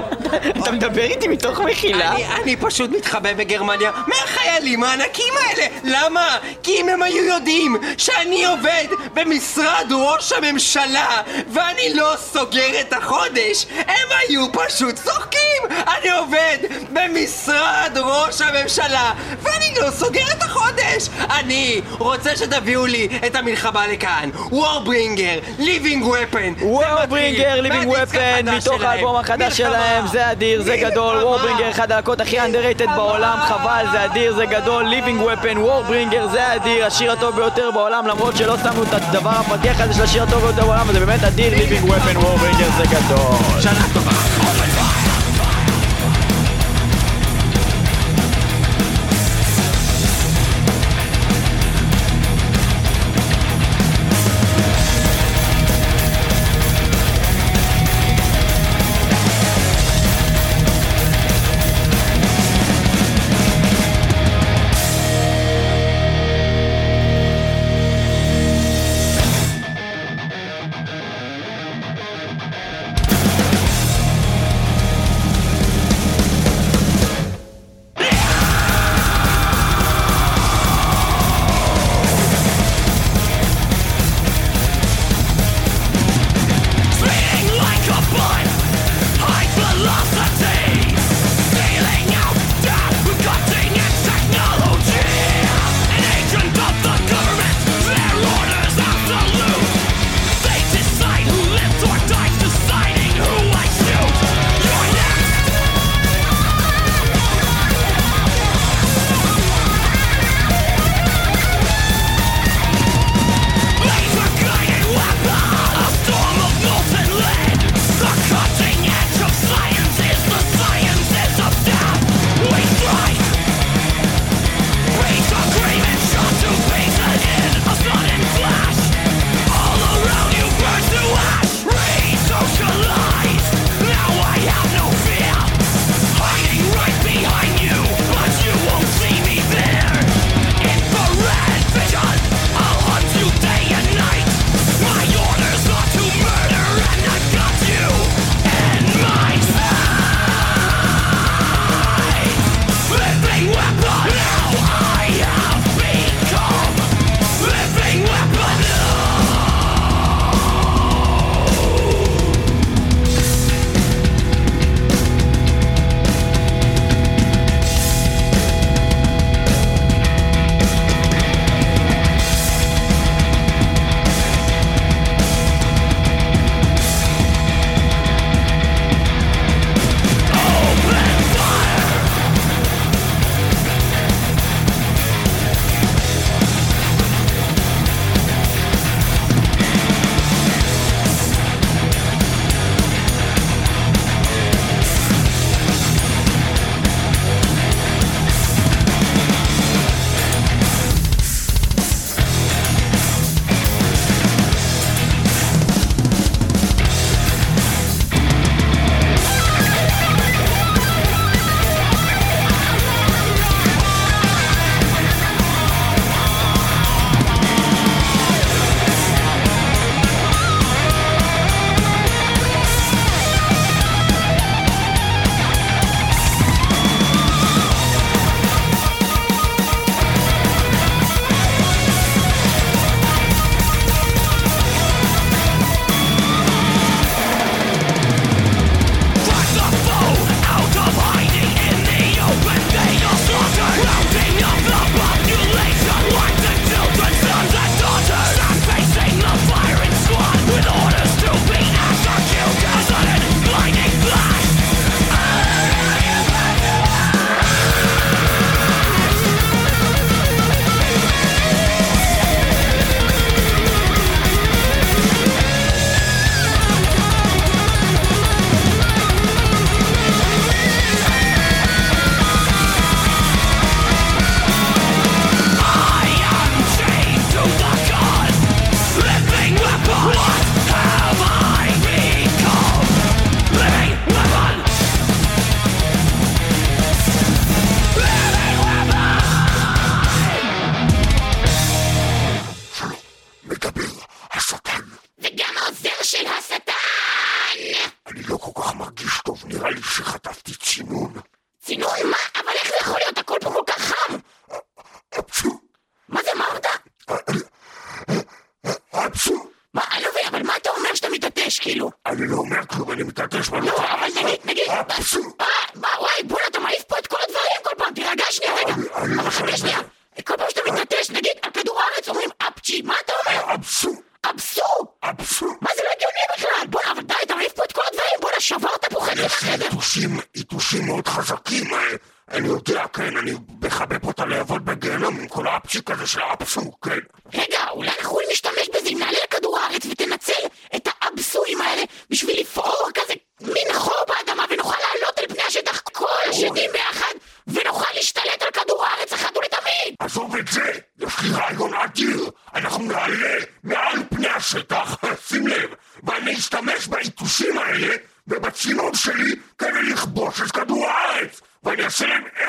אתה 0.62 0.72
מדבר 0.72 1.02
איתי 1.02 1.28
מתוך 1.28 1.60
מחילה? 1.60 2.14
אני 2.42 2.56
פשוט 2.56 2.90
מתחבא 2.90 3.32
בגרמניה 3.32 3.90
מהחיילים 4.06 4.82
הענקים 4.84 5.34
האלה! 5.40 5.66
למה? 5.84 6.38
כי 6.62 6.80
אם 6.80 6.88
הם 6.88 7.02
היו 7.02 7.24
יודעים 7.24 7.76
שאני 7.98 8.44
עובד 8.44 8.84
במשרד 9.14 9.86
ראש 9.92 10.32
הממשלה 10.32 11.22
ואני 11.52 11.94
לא 11.94 12.12
סוגר 12.18 12.80
את 12.80 12.92
החודש, 12.92 13.66
הם 13.86 14.08
היו 14.28 14.46
פשוט 14.52 14.94
צוחקים! 14.94 15.62
אני 15.70 16.10
עובד 16.10 16.58
במשרד 16.92 17.92
ראש 17.96 18.40
הממשלה 18.40 19.12
ואני 19.42 19.74
לא 19.82 19.90
סוגר 19.90 20.24
את 20.38 20.42
החודש! 20.42 21.08
אני 21.30 21.80
רוצה 21.98 22.36
שתביאו 22.36 22.86
לי 22.86 23.08
את 23.26 23.36
המלחמה 23.36 23.86
לכאן! 23.86 24.30
וורברינגר, 24.50 25.38
ליבינג 25.58 26.06
ופן! 26.06 26.52
וורברינגר, 26.62 27.60
ליבינג 27.60 27.92
ופן, 28.02 28.48
מתוך 28.56 28.82
האלבום 28.82 29.16
החדש 29.16 29.56
שלהם, 29.56 30.06
זה 30.06 30.30
אדיר, 30.30 30.62
זה 30.62 30.76
גדול, 30.76 31.16
וורברינגר, 31.16 31.70
אחד 31.70 31.92
הלהקות 31.92 32.20
הכי 32.20 32.40
underrated 32.40 32.90
בעולם, 32.96 33.38
חבל, 33.48 33.84
זה 33.92 34.04
אדיר, 34.04 34.34
זה 34.34 34.46
גדול, 34.46 34.84
ליבינג 34.84 35.20
ופן, 35.22 35.58
וורברינגר, 35.58 36.28
זה 36.28 36.54
אדיר, 36.54 36.86
השיר 36.86 37.12
הטוב 37.12 37.36
ביותר 37.36 37.70
בעולם, 37.70 38.06
למרות 38.06 38.36
שלא 38.36 38.56
שמנו 38.56 38.82
את 38.82 38.92
הדבר 38.92 39.30
הפתיח 39.30 39.80
הזה 39.80 39.94
של 39.94 40.02
השיר 40.02 40.22
הטוב 40.22 40.42
ביותר 40.42 40.64
בעולם, 40.64 40.80
אבל 40.80 40.92
זה 40.92 41.06
באמת 41.06 41.24
אדיר, 41.24 41.54
ליבינג 41.54 41.84
ופן, 41.84 42.16
וורברינגר, 42.16 42.68
זה 42.76 42.84
גדול. 42.84 43.60
שנה 43.60 43.86
טובה! 43.94 44.85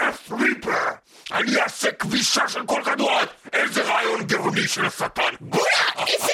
דף 0.08 0.32
ריפר! 0.32 0.72
אני 1.32 1.62
אעשה 1.62 1.91
כבישה 1.91 2.47
של 2.47 2.66
כל 2.66 2.82
כדורת! 2.86 3.30
איזה 3.53 3.84
רעיון 3.84 4.24
גאוני 4.24 4.68
של 4.68 4.86
השטן! 4.86 5.34
בוא'נה! 5.41 6.05
איזה 6.08 6.32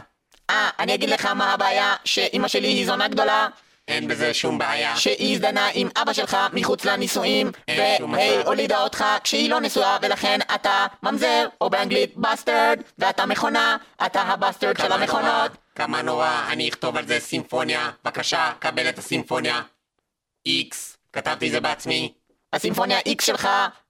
אה, 0.51 0.71
אני 0.79 0.95
אגיד 0.95 1.11
לך 1.11 1.27
מה 1.27 1.53
הבעיה 1.53 1.95
שאימא 2.05 2.49
שלי 2.49 2.69
היא 2.69 2.87
זונה 2.87 3.09
גדולה 3.09 3.49
אין 3.89 4.09
בזה 4.09 4.35
שום 4.35 4.59
בעיה. 4.59 4.97
שהיא 4.97 5.35
הזדנה 5.35 5.69
עם 5.75 5.89
אבא 5.97 6.13
שלך 6.13 6.37
מחוץ 6.53 6.85
לנישואים 6.85 7.51
והיא. 7.69 8.39
הולידה 8.45 8.83
אותך 8.83 9.05
כשהיא 9.25 9.51
לא 9.51 9.61
נשואה 9.61 9.97
ולכן 10.03 10.39
אתה 10.55 10.87
ממזר 11.03 11.47
או 11.61 11.71
באנגלית 11.71 12.17
bastard 12.17 12.81
ואתה 12.99 13.27
מכונה 13.27 13.77
אתה 14.07 14.23
ה 14.23 14.29
bastard 14.30 14.77
של 14.79 14.93
המכונות 14.93 15.51
כמה 15.75 16.03
נורא, 16.03 16.47
אני 16.49 16.69
אכתוב 16.69 16.97
על 16.97 17.07
זה 17.07 17.21
סימפוניה. 17.21 17.91
בבקשה, 18.05 18.53
קבל 18.59 18.89
את 18.89 18.99
הסימפוניה. 18.99 19.63
X, 20.47 20.97
כתבתי 21.13 21.51
זה 21.51 21.61
בעצמי. 21.61 22.13
הסימפוניה 22.55 22.99
X 22.99 23.25
שלך 23.25 23.49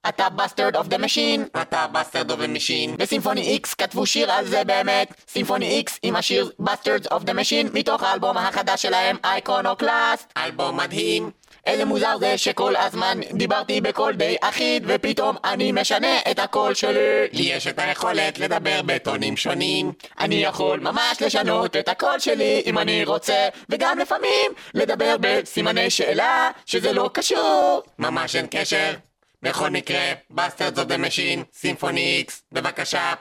אתה 0.09 0.29
bastard 0.28 0.76
of 0.76 0.87
the 0.87 0.99
machine 0.99 1.45
אתה 1.62 1.87
bastard 1.87 2.30
of 2.30 2.41
ה 2.41 2.47
machine. 2.47 2.97
ו 2.99 3.05
Symphony 3.05 3.59
X 3.62 3.69
כתבו 3.79 4.07
שיר 4.07 4.33
על 4.33 4.47
זה 4.47 4.65
באמת 4.65 5.15
Symphony 5.28 5.82
X 5.87 5.93
עם 6.03 6.17
השיר 6.17 6.51
Bastards 6.62 7.07
of 7.11 7.21
the 7.25 7.33
Machine 7.33 7.69
מתוך 7.75 8.03
האלבום 8.03 8.37
החדש 8.37 8.83
שלהם 8.83 9.17
Iconoclast 9.24 10.32
אלבום 10.37 10.77
מדהים. 10.77 11.31
איזה 11.67 11.85
מוזר 11.85 12.19
זה 12.19 12.39
שכל 12.39 12.77
הזמן 12.77 13.21
דיברתי 13.33 13.81
בקול 13.81 14.15
די 14.15 14.37
אחיד 14.41 14.85
ופתאום 14.87 15.37
אני 15.45 15.73
משנה 15.73 16.19
את 16.31 16.39
הקול 16.39 16.75
שלי 16.75 17.29
לי 17.33 17.43
יש 17.43 17.67
את 17.67 17.79
היכולת 17.79 18.39
לדבר 18.39 18.81
בטונים 18.87 19.37
שונים. 19.37 19.93
אני 20.21 20.35
יכול 20.35 20.81
ממש 20.81 21.23
לשנות 21.23 21.77
את 21.77 21.89
הקול 21.89 22.19
שלי 22.19 22.62
אם 22.67 22.79
אני 22.79 23.05
רוצה 23.05 23.49
וגם 23.69 23.99
לפעמים 23.99 24.53
לדבר 24.75 25.17
בסימני 25.21 25.91
שאלה 25.91 26.51
שזה 26.67 26.93
לא 26.93 27.11
קשור 27.12 27.83
ממש 27.99 28.37
אין 28.37 28.47
קשר. 28.51 28.95
בכל 29.43 29.71
מקרה, 29.71 30.12
בסטרדס 30.31 30.79
אוף 30.79 30.89
דה 30.89 30.97
משין, 30.97 31.43
סימפוני 31.53 32.17
איקס, 32.17 32.43
בבקשה. 32.53 33.12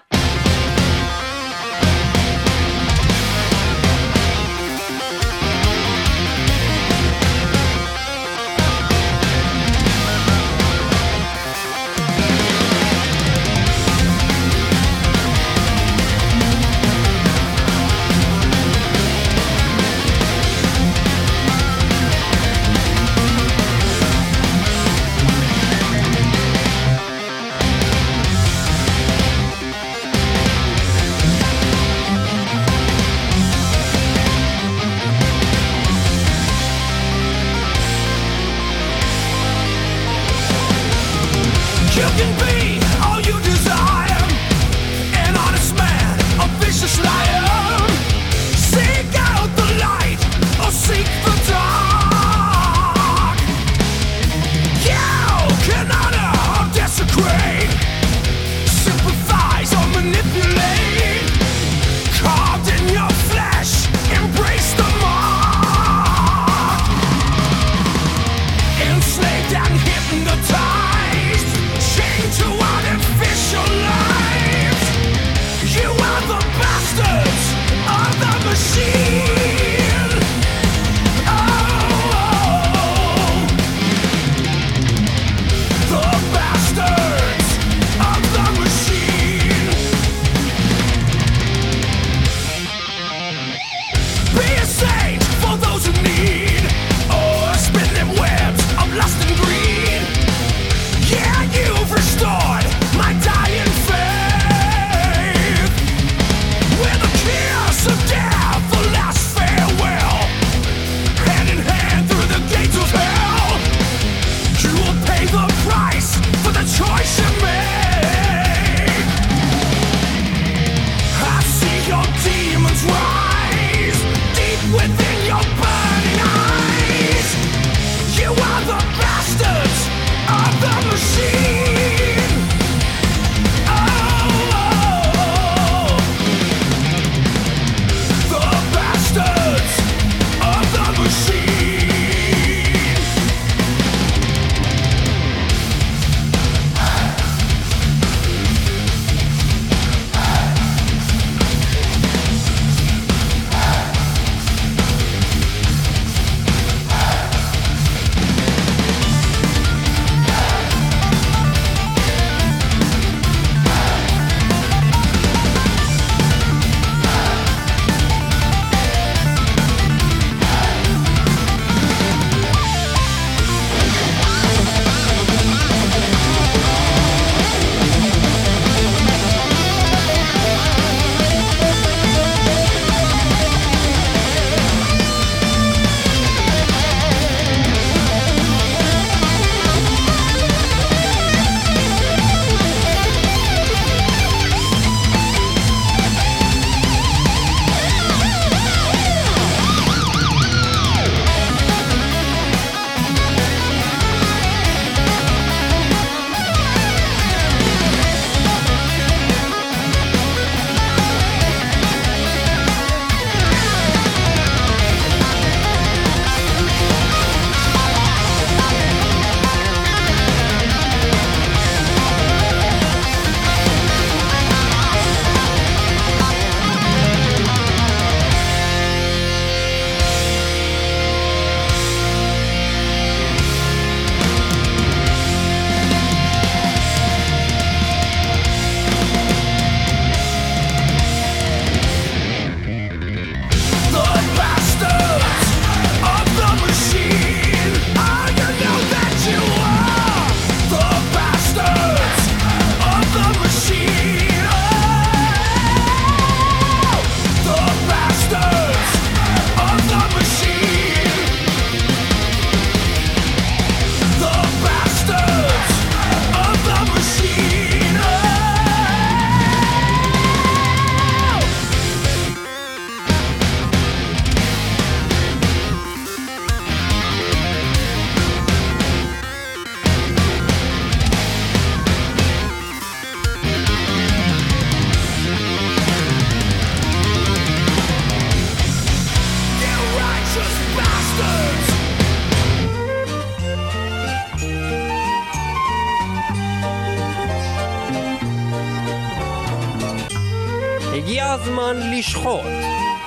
הזמן 301.73 301.91
לשחוט 301.97 302.45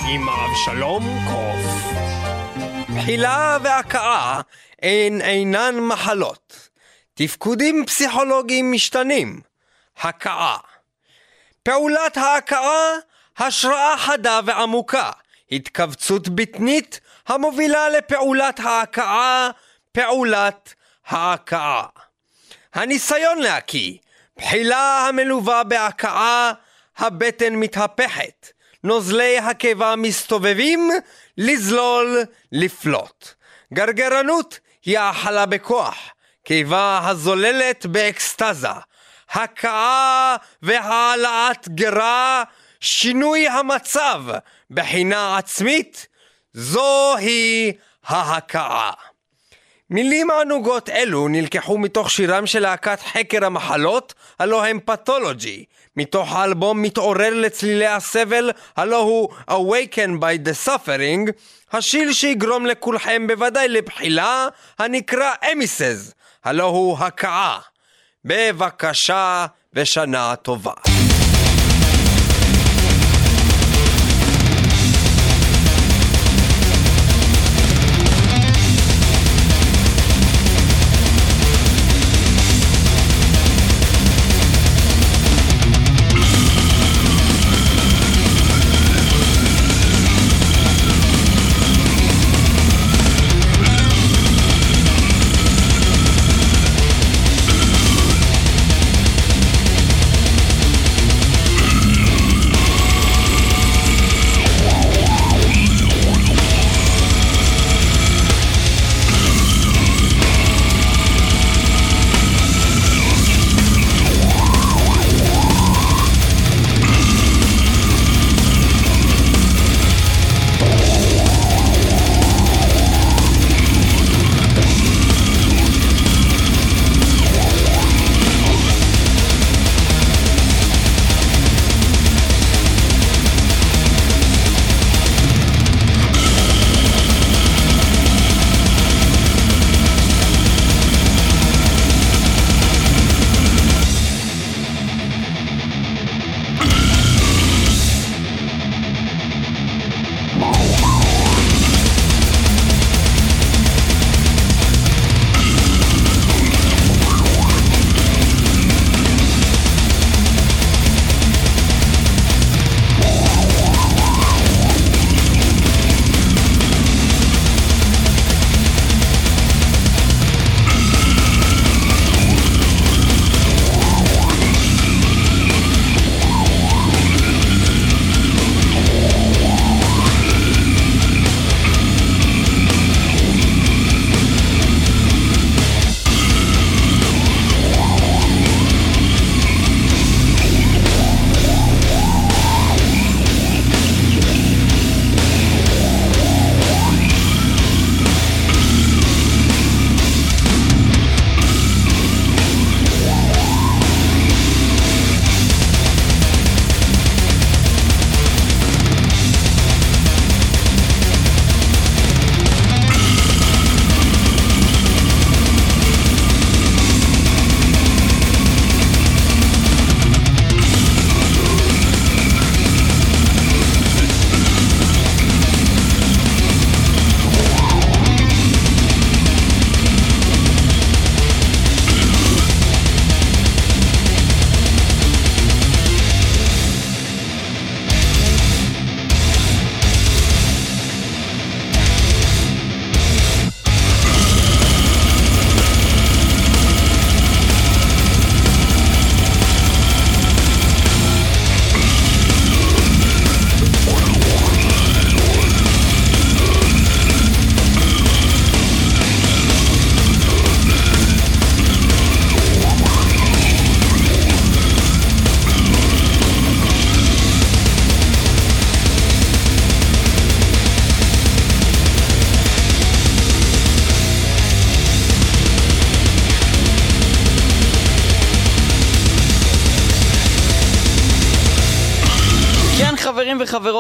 עם 0.09 0.29
אבשלום 0.29 1.05
קוף. 1.31 1.93
בחילה 2.97 3.59
והכאה 3.63 4.41
הן 4.83 5.21
אינן 5.21 5.75
מחלות. 5.81 6.69
תפקודים 7.15 7.87
פסיכולוגיים 7.87 8.73
משתנים. 8.73 9.41
הכאה. 9.99 10.57
פעולת 11.63 12.17
ההכאה, 12.17 12.93
השראה 13.39 13.99
חדה 13.99 14.41
ועמוקה. 14.45 15.11
התכווצות 15.53 16.29
בטנית 16.29 17.01
המובילה 17.29 17.89
לפעולת 17.89 18.61
ההכאה, 18.61 19.51
פעולת 19.93 20.75
ההכאה. 21.07 21.87
הניסיון 22.75 23.39
להקיא, 23.39 23.93
בחילה 24.37 25.09
המלווה 25.09 25.65
בהכאה, 25.65 26.53
הבטן 26.99 27.55
מתהפכת, 27.55 28.56
נוזלי 28.87 29.39
הקיבה 29.39 29.95
מסתובבים, 29.97 30.91
לזלול, 31.39 32.23
לפלוט. 32.53 33.35
גרגרנות 33.75 34.61
היא 34.85 34.99
האכלה 34.99 35.47
בכוח, 35.47 35.97
קיבה 36.45 37.01
הזוללת 37.05 37.87
באקסטזה, 37.87 38.69
הכאה 39.31 40.37
והעלאת 40.63 41.69
גרה, 41.69 42.45
שינוי 42.81 43.49
המצב 43.49 44.23
בחינה 44.71 45.39
עצמית, 45.39 46.07
זוהי 46.53 47.73
ההכאה. 48.05 48.91
מילים 49.91 50.31
ענוגות 50.31 50.89
אלו 50.89 51.29
נלקחו 51.29 51.79
מתוך 51.79 52.11
שירם 52.11 52.47
של 52.47 52.61
להקת 52.61 53.01
חקר 53.01 53.45
המחלות, 53.45 54.15
הלא 54.39 54.65
הם 54.65 54.81
פתולוגי, 54.85 55.65
מתוך 55.97 56.33
האלבום 56.33 56.83
מתעורר 56.83 57.35
לצלילי 57.35 57.87
הסבל, 57.87 58.51
הלא 58.77 59.01
הוא 59.01 59.29
Awaken 59.51 60.21
by 60.21 60.49
the 60.49 60.69
Suffering, 60.69 61.33
השיר 61.73 62.13
שיגרום 62.13 62.67
לכולכם 62.67 63.27
בוודאי 63.27 63.69
לבחילה, 63.69 64.49
הנקרא 64.79 65.31
אמיסז, 65.53 66.15
הלא 66.45 66.65
הוא 66.65 66.99
הכאה. 66.99 67.59
בבקשה 68.25 69.47
ושנה 69.75 70.37
טובה. 70.37 70.96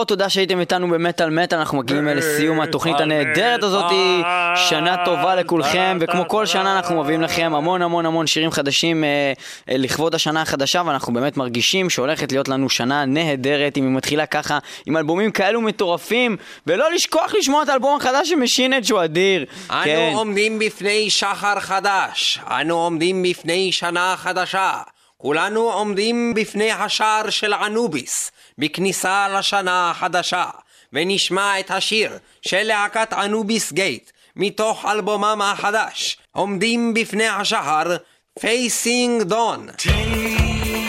וחברות, 0.06 0.18
תודה 0.18 0.28
שהייתם 0.28 0.60
איתנו 0.60 0.88
במטאל 0.88 1.30
מטאל, 1.30 1.58
אנחנו 1.58 1.78
מגיעים 1.78 2.06
לסיום 2.06 2.60
התוכנית 2.60 3.00
הנהדרת 3.00 3.62
הזאת. 3.62 3.92
שנה 4.68 4.96
טובה 5.04 5.34
לכולכם, 5.34 5.98
וכמו 6.00 6.28
כל 6.28 6.46
שנה 6.46 6.76
אנחנו 6.76 7.02
מביאים 7.02 7.22
לכם 7.22 7.52
המון 7.54 7.82
המון 7.82 8.06
המון 8.06 8.26
שירים 8.26 8.50
חדשים 8.50 9.04
אה, 9.04 9.32
אה, 9.70 9.76
לכבוד 9.76 10.14
השנה 10.14 10.42
החדשה, 10.42 10.82
ואנחנו 10.86 11.12
באמת 11.12 11.36
מרגישים 11.36 11.90
שהולכת 11.90 12.32
להיות 12.32 12.48
לנו 12.48 12.68
שנה 12.68 13.04
נהדרת, 13.04 13.76
אם 13.76 13.84
היא 13.84 13.96
מתחילה 13.96 14.26
ככה, 14.26 14.58
עם 14.86 14.96
אלבומים 14.96 15.30
כאלו 15.30 15.60
מטורפים, 15.60 16.36
ולא 16.66 16.92
לשכוח 16.92 17.34
לשמוע 17.38 17.62
את 17.62 17.68
האלבום 17.68 17.96
החדש 17.96 18.28
של 18.28 18.36
משינד 18.36 18.84
שהוא 18.84 19.04
אדיר. 19.04 19.44
אנו 19.70 19.84
כן. 19.84 20.12
עומדים 20.14 20.58
בפני 20.58 21.10
שחר 21.10 21.60
חדש, 21.60 22.40
אנו 22.46 22.74
עומדים 22.74 23.22
בפני 23.22 23.72
שנה 23.72 24.14
חדשה. 24.16 24.72
כולנו 25.18 25.60
עומדים 25.60 26.34
בפני 26.34 26.72
השער 26.72 27.30
של 27.30 27.54
אנוביס, 27.54 28.30
בכניסה 28.58 29.28
לשנה 29.28 29.90
החדשה, 29.90 30.46
ונשמע 30.92 31.60
את 31.60 31.70
השיר 31.70 32.18
של 32.42 32.62
להקת 32.62 33.12
אנוביס 33.12 33.72
גייט, 33.72 34.10
מתוך 34.36 34.84
אלבומם 34.84 35.42
החדש, 35.42 36.18
עומדים 36.32 36.94
בפני 36.94 37.26
השחר, 37.26 37.96
Dawn. 39.24 39.72
Take 39.78 40.85